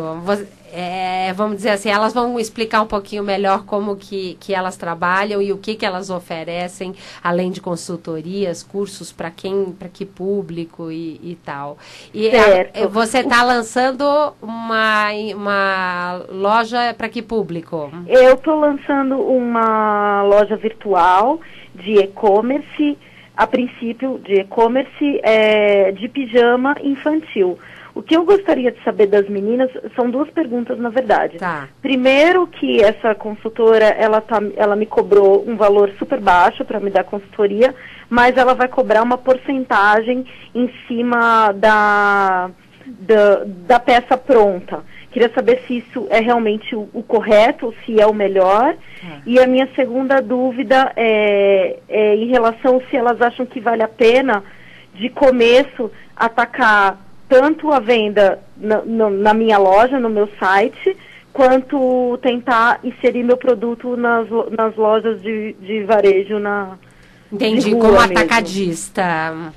é, 0.72 1.32
vamos 1.32 1.56
dizer 1.56 1.70
assim, 1.70 1.90
elas 1.90 2.12
vão 2.12 2.38
explicar 2.38 2.82
um 2.82 2.86
pouquinho 2.86 3.22
melhor 3.22 3.64
como 3.64 3.96
que, 3.96 4.36
que 4.40 4.54
elas 4.54 4.76
trabalham 4.76 5.40
e 5.40 5.52
o 5.52 5.58
que, 5.58 5.74
que 5.74 5.86
elas 5.86 6.10
oferecem, 6.10 6.94
além 7.22 7.50
de 7.50 7.60
consultorias, 7.60 8.62
cursos 8.62 9.12
para 9.12 9.30
quem, 9.30 9.72
para 9.72 9.88
que 9.88 10.04
público 10.04 10.90
e, 10.90 11.20
e 11.22 11.38
tal. 11.44 11.78
E 12.12 12.30
a, 12.30 12.86
você 12.88 13.20
está 13.20 13.42
lançando 13.42 14.04
uma, 14.42 15.10
uma 15.34 16.22
loja 16.30 16.94
para 16.94 17.08
que 17.08 17.22
público? 17.22 17.90
Eu 18.06 18.34
estou 18.34 18.58
lançando 18.58 19.18
uma 19.20 20.22
loja 20.22 20.56
virtual 20.56 21.40
de 21.74 21.98
e-commerce, 21.98 22.98
a 23.36 23.46
princípio 23.46 24.18
de 24.24 24.40
e-commerce 24.40 25.20
é, 25.22 25.92
de 25.92 26.08
pijama 26.08 26.74
infantil. 26.82 27.58
O 27.96 28.02
que 28.02 28.14
eu 28.14 28.26
gostaria 28.26 28.70
de 28.70 28.84
saber 28.84 29.06
das 29.06 29.26
meninas 29.26 29.70
são 29.94 30.10
duas 30.10 30.28
perguntas, 30.28 30.78
na 30.78 30.90
verdade. 30.90 31.38
Tá. 31.38 31.66
Primeiro, 31.80 32.46
que 32.46 32.82
essa 32.82 33.14
consultora, 33.14 33.86
ela, 33.86 34.20
tá, 34.20 34.38
ela 34.54 34.76
me 34.76 34.84
cobrou 34.84 35.42
um 35.48 35.56
valor 35.56 35.90
super 35.98 36.20
baixo 36.20 36.62
para 36.62 36.78
me 36.78 36.90
dar 36.90 37.04
consultoria, 37.04 37.74
mas 38.10 38.36
ela 38.36 38.52
vai 38.52 38.68
cobrar 38.68 39.02
uma 39.02 39.16
porcentagem 39.16 40.26
em 40.54 40.70
cima 40.86 41.52
da, 41.52 42.50
da, 42.84 43.44
da 43.46 43.80
peça 43.80 44.14
pronta. 44.14 44.84
Queria 45.10 45.32
saber 45.34 45.62
se 45.66 45.78
isso 45.78 46.06
é 46.10 46.20
realmente 46.20 46.76
o, 46.76 46.90
o 46.92 47.02
correto, 47.02 47.72
se 47.86 47.98
é 47.98 48.06
o 48.06 48.12
melhor. 48.12 48.76
É. 49.02 49.20
E 49.24 49.40
a 49.40 49.46
minha 49.46 49.70
segunda 49.74 50.20
dúvida 50.20 50.92
é, 50.96 51.78
é 51.88 52.14
em 52.14 52.26
relação 52.26 52.78
se 52.90 52.94
elas 52.94 53.22
acham 53.22 53.46
que 53.46 53.58
vale 53.58 53.82
a 53.82 53.88
pena, 53.88 54.44
de 54.92 55.08
começo, 55.08 55.90
atacar 56.14 57.05
tanto 57.28 57.72
a 57.72 57.80
venda 57.80 58.38
na, 58.56 58.82
na, 59.10 59.34
minha 59.34 59.58
loja, 59.58 59.98
no 59.98 60.08
meu 60.08 60.28
site, 60.38 60.96
quanto 61.32 62.18
tentar 62.22 62.80
inserir 62.82 63.22
meu 63.22 63.36
produto 63.36 63.96
nas, 63.96 64.26
nas 64.56 64.76
lojas 64.76 65.20
de, 65.22 65.54
de 65.60 65.84
varejo 65.84 66.38
na. 66.38 66.78
Entendi, 67.32 67.72
como 67.72 67.98
atacadista. 67.98 69.52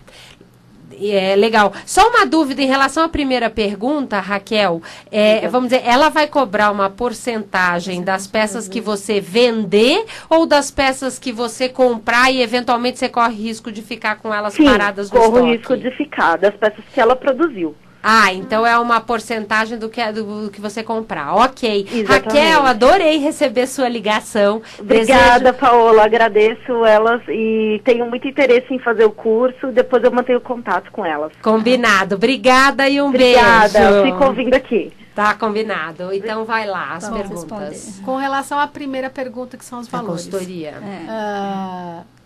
É 1.02 1.36
legal. 1.36 1.74
Só 1.86 2.10
uma 2.10 2.26
dúvida 2.26 2.62
em 2.62 2.68
relação 2.68 3.04
à 3.04 3.10
primeira 3.10 3.50
pergunta, 3.50 4.20
Raquel. 4.20 4.82
É, 5.12 5.48
vamos 5.48 5.70
dizer, 5.70 5.84
ela 5.86 6.10
vai 6.10 6.28
cobrar 6.28 6.72
uma 6.72 6.90
porcentagem 6.90 8.04
das 8.04 8.28
peças 8.28 8.68
que 8.68 8.82
você 8.82 9.22
vender 9.22 10.06
ou 10.30 10.46
das 10.46 10.72
peças 10.72 11.18
que 11.18 11.32
você 11.32 11.70
comprar 11.70 12.32
e 12.32 12.42
eventualmente 12.42 13.00
você 13.00 13.08
corre 13.10 13.36
risco 13.36 13.72
de 13.72 13.82
ficar 13.82 14.18
com 14.18 14.34
elas 14.34 14.54
Sim, 14.54 14.66
paradas 14.66 15.12
no 15.12 15.20
corro 15.20 15.46
risco 15.46 15.78
de 15.78 15.90
ficar 15.92 16.38
das 16.38 16.56
peças 16.56 16.84
que 16.94 17.00
ela 17.00 17.16
produziu. 17.16 17.76
Ah, 18.02 18.34
então 18.34 18.66
é 18.66 18.78
uma 18.80 19.02
porcentagem 19.02 19.78
do 19.78 19.90
que, 19.90 20.12
do, 20.12 20.46
do 20.46 20.52
que 20.52 20.62
você 20.62 20.82
comprar. 20.82 21.36
Ok. 21.36 21.88
Exatamente. 21.92 22.08
Raquel, 22.08 22.66
adorei 22.66 23.18
receber 23.18 23.68
sua 23.68 23.90
ligação. 23.90 24.62
Obrigada, 24.80 25.52
Desejo... 25.52 25.60
Paola. 25.60 26.04
Agradeço 26.06 26.86
elas 26.86 27.22
e 27.28 27.82
tenho 27.84 28.06
muito 28.06 28.28
interesse 28.28 28.74
em 28.74 28.80
fazer 28.80 29.06
o 29.06 29.12
curso. 29.12 29.68
Depois 29.68 30.04
eu 30.04 30.12
mantenho 30.12 30.40
contato 30.42 30.92
com 30.92 31.06
elas. 31.06 31.32
Combinado. 31.42 32.16
Obrigada 32.16 32.88
e 32.88 33.02
um 33.02 33.10
Obrigada. 33.10 33.68
beijo. 33.70 33.88
Obrigada. 33.88 34.04
Fico 34.04 34.24
ouvindo 34.26 34.54
aqui. 34.54 34.94
Tá 35.14 35.34
combinado. 35.34 36.14
Então 36.14 36.46
vai 36.46 36.66
lá, 36.66 36.94
as 36.94 37.04
Vamos 37.04 37.20
perguntas. 37.20 37.70
Responder. 37.70 38.06
Com 38.06 38.16
relação 38.16 38.58
à 38.58 38.68
primeira 38.68 39.10
pergunta, 39.10 39.58
que 39.58 39.66
são 39.66 39.80
os 39.80 39.88
valores. 39.90 40.28
A 40.28 40.32
consultoria. 40.32 40.70
É. 40.70 42.02
Uh, 42.02 42.19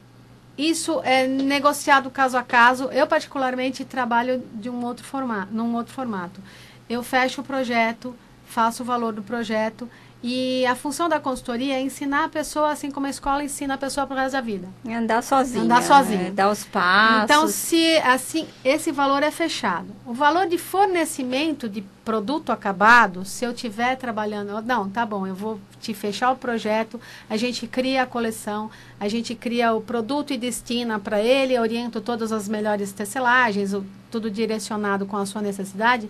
isso 0.58 1.02
é 1.04 1.28
negociado 1.28 2.10
caso 2.10 2.38
a 2.38 2.44
caso. 2.44 2.86
Eu 2.86 3.08
particularmente 3.08 3.84
trabalho 3.84 4.44
de 4.54 4.70
um 4.70 4.84
outro 4.86 5.04
formato, 5.04 5.54
num 5.54 5.76
outro 5.76 5.94
formato. 5.94 6.42
Eu 6.90 7.02
fecho 7.02 7.42
o 7.42 7.44
projeto, 7.44 8.16
faço 8.46 8.84
o 8.84 8.86
valor 8.86 9.14
do 9.14 9.24
projeto 9.24 9.90
e 10.24 10.66
a 10.66 10.74
função 10.74 11.10
da 11.10 11.20
consultoria 11.20 11.76
é 11.76 11.82
ensinar 11.82 12.24
a 12.24 12.30
pessoa, 12.30 12.72
assim 12.72 12.90
como 12.90 13.08
a 13.08 13.10
escola 13.10 13.44
ensina 13.44 13.74
a 13.74 13.78
pessoa 13.78 14.08
para 14.08 14.16
o 14.16 14.20
resto 14.20 14.32
da 14.32 14.42
vida. 14.42 14.70
Andar 14.88 15.22
sozinha. 15.22 15.66
Andar 15.66 15.84
sozinha. 15.84 16.28
É, 16.28 16.32
dar 16.32 16.50
os 16.50 16.64
passos. 16.64 17.24
Então, 17.26 17.48
se 17.50 17.98
assim, 17.98 18.48
esse 18.64 18.90
valor 18.90 19.22
é 19.22 19.30
fechado. 19.30 19.88
O 20.06 20.14
valor 20.14 20.48
de 20.48 20.58
fornecimento 20.58 21.68
de 21.68 21.82
produto 22.06 22.54
acabado, 22.54 23.26
se 23.26 23.44
eu 23.44 23.54
tiver 23.54 23.98
trabalhando, 23.98 24.62
não, 24.62 24.90
tá 24.90 25.06
bom, 25.06 25.28
eu 25.28 25.36
vou 25.36 25.60
te 25.82 25.94
fechar 25.94 26.32
o 26.32 26.38
projeto, 26.38 27.02
a 27.30 27.36
gente 27.36 27.68
cria 27.68 28.04
a 28.04 28.06
coleção, 28.06 28.72
a 28.98 29.10
gente 29.10 29.36
cria 29.36 29.74
o 29.74 29.82
produto 29.82 30.32
e 30.32 30.38
destina 30.38 31.00
para 31.00 31.22
ele, 31.22 31.60
oriento 31.60 32.00
todas 32.00 32.32
as 32.32 32.48
melhores 32.48 32.94
tecelagens, 32.94 33.76
tudo 34.10 34.32
direcionado 34.32 35.06
com 35.06 35.18
a 35.18 35.26
sua 35.26 35.42
necessidade. 35.42 36.10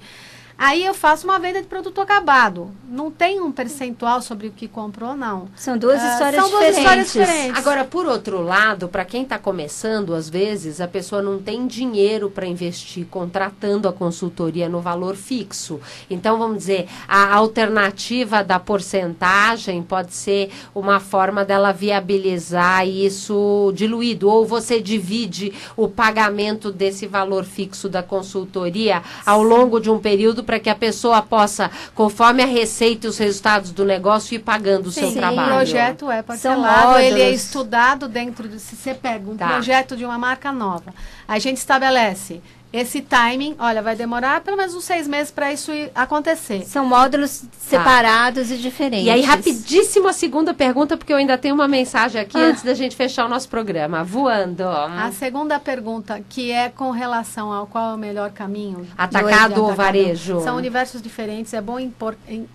Aí 0.65 0.86
eu 0.86 0.93
faço 0.93 1.26
uma 1.28 1.38
venda 1.39 1.62
de 1.62 1.67
produto 1.67 1.99
acabado. 1.99 2.71
Não 2.88 3.12
tem 3.12 3.41
um 3.41 3.52
percentual 3.52 4.21
sobre 4.21 4.47
o 4.47 4.52
que 4.52 4.65
comprou, 4.65 5.13
não. 5.13 5.49
São 5.58 5.78
duas 5.78 6.02
Ah, 6.02 6.13
histórias 6.13 6.41
são 6.41 6.49
duas 6.52 6.76
diferentes. 6.78 7.08
histórias 7.08 7.28
diferentes. 7.34 7.58
Agora, 7.60 7.84
por 7.84 8.06
outro 8.06 8.41
lado, 8.41 8.88
para 8.88 9.04
quem 9.04 9.23
está 9.23 9.38
começando, 9.38 10.13
às 10.13 10.30
vezes 10.30 10.80
a 10.80 10.88
pessoa 10.88 11.21
não 11.21 11.38
tem 11.38 11.67
dinheiro 11.67 12.30
para 12.30 12.45
investir 12.45 13.06
contratando 13.08 13.89
a 13.89 13.91
consultoria 13.91 14.69
no 14.69 14.80
valor 14.80 15.17
fixo. 15.17 15.82
Então, 16.10 16.38
vamos 16.38 16.60
dizer, 16.60 16.88
a 17.10 17.34
alternativa 17.36 18.41
da 18.41 18.58
porcentagem 18.58 19.84
pode 19.84 20.13
ser 20.13 20.49
uma 20.73 21.02
forma 21.02 21.43
dela 21.43 21.73
viabilizar 21.73 22.88
isso 22.88 23.73
diluído. 23.76 24.30
Ou 24.30 24.45
você 24.45 24.80
divide 24.80 25.52
o 25.76 25.89
pagamento 25.89 26.71
desse 26.71 27.06
valor 27.06 27.43
fixo 27.43 27.89
da 27.89 28.02
consultoria 28.02 29.04
ao 29.26 29.43
longo 29.43 29.78
de 29.82 29.89
um 29.89 29.99
período 29.99 30.41
para 30.54 30.60
que 30.60 30.70
a 30.70 30.76
pessoa 30.76 31.20
possa, 31.22 31.72
conforme 31.96 32.44
a 32.44 32.46
receita 32.46 33.08
e 33.08 33.10
os 33.10 33.18
resultados 33.18 33.72
do 33.72 33.84
negócio, 33.84 34.36
ir 34.36 34.39
pagando 34.39 34.88
o 34.88 34.92
seu 34.92 35.10
Sim, 35.10 35.16
trabalho. 35.16 35.54
O 35.54 35.56
projeto 35.56 36.12
é 36.12 36.18
São 36.18 36.24
parcelado, 36.24 37.00
ele 37.00 37.22
é 37.22 37.32
estudado 37.32 38.08
dentro 38.08 38.48
de. 38.48 38.60
Se 38.60 38.76
você 38.76 38.94
pega 38.94 39.32
um 39.32 39.36
Tá. 39.36 39.48
projeto 39.48 39.98
de 39.98 40.06
uma 40.06 40.18
marca 40.18 40.52
nova, 40.52 40.94
a 41.28 41.39
gente 41.39 41.58
estabelece 41.58 42.39
esse 42.73 43.01
timing. 43.01 43.55
Olha, 43.59 43.81
vai 43.83 43.95
demorar 43.95 44.41
pelo 44.41 44.57
menos 44.57 44.73
uns 44.73 44.83
seis 44.83 45.07
meses 45.07 45.31
para 45.31 45.53
isso 45.53 45.71
acontecer. 45.93 46.65
São 46.65 46.83
módulos 46.83 47.43
separados 47.59 48.49
e 48.49 48.57
diferentes. 48.57 49.05
E 49.05 49.09
aí, 49.12 49.21
rapidíssimo 49.21 50.07
a 50.07 50.13
segunda 50.13 50.53
pergunta, 50.53 50.97
porque 50.97 51.13
eu 51.13 51.17
ainda 51.17 51.38
tenho 51.38 51.53
uma 51.53 51.67
mensagem 51.67 52.19
aqui 52.19 52.36
Ah. 52.38 52.47
antes 52.47 52.63
da 52.63 52.73
gente 52.73 52.95
fechar 52.95 53.25
o 53.25 53.29
nosso 53.29 53.47
programa. 53.47 54.03
Voando. 54.03 54.63
A 54.67 55.12
segunda 55.12 55.59
pergunta, 55.59 56.19
que 56.27 56.51
é 56.51 56.67
com 56.69 56.89
relação 56.89 57.53
ao 57.53 57.67
qual 57.67 57.91
é 57.91 57.93
o 57.93 57.97
melhor 57.97 58.31
caminho. 58.31 58.88
Atacado 58.97 59.63
ou 59.63 59.75
varejo? 59.75 60.41
São 60.41 60.57
universos 60.57 61.01
diferentes, 61.01 61.53
é, 61.53 61.62
bom, 61.62 61.77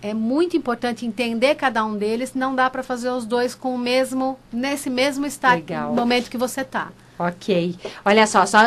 é 0.01 0.13
muito 0.13 0.57
importante 0.57 1.05
entender 1.05 1.55
cada 1.55 1.85
um 1.85 1.95
deles. 1.97 2.33
Não 2.35 2.53
dá 2.53 2.69
para 2.69 2.83
fazer 2.83 3.09
os 3.09 3.25
dois 3.25 3.55
com 3.55 3.73
o 3.73 3.77
mesmo, 3.77 4.37
nesse 4.51 4.89
mesmo 4.89 5.25
estado, 5.25 5.55
Legal. 5.55 5.93
momento 5.93 6.29
que 6.29 6.37
você 6.37 6.61
está. 6.61 6.89
Ok. 7.21 7.75
Olha 8.05 8.25
só, 8.25 8.45
só 8.45 8.59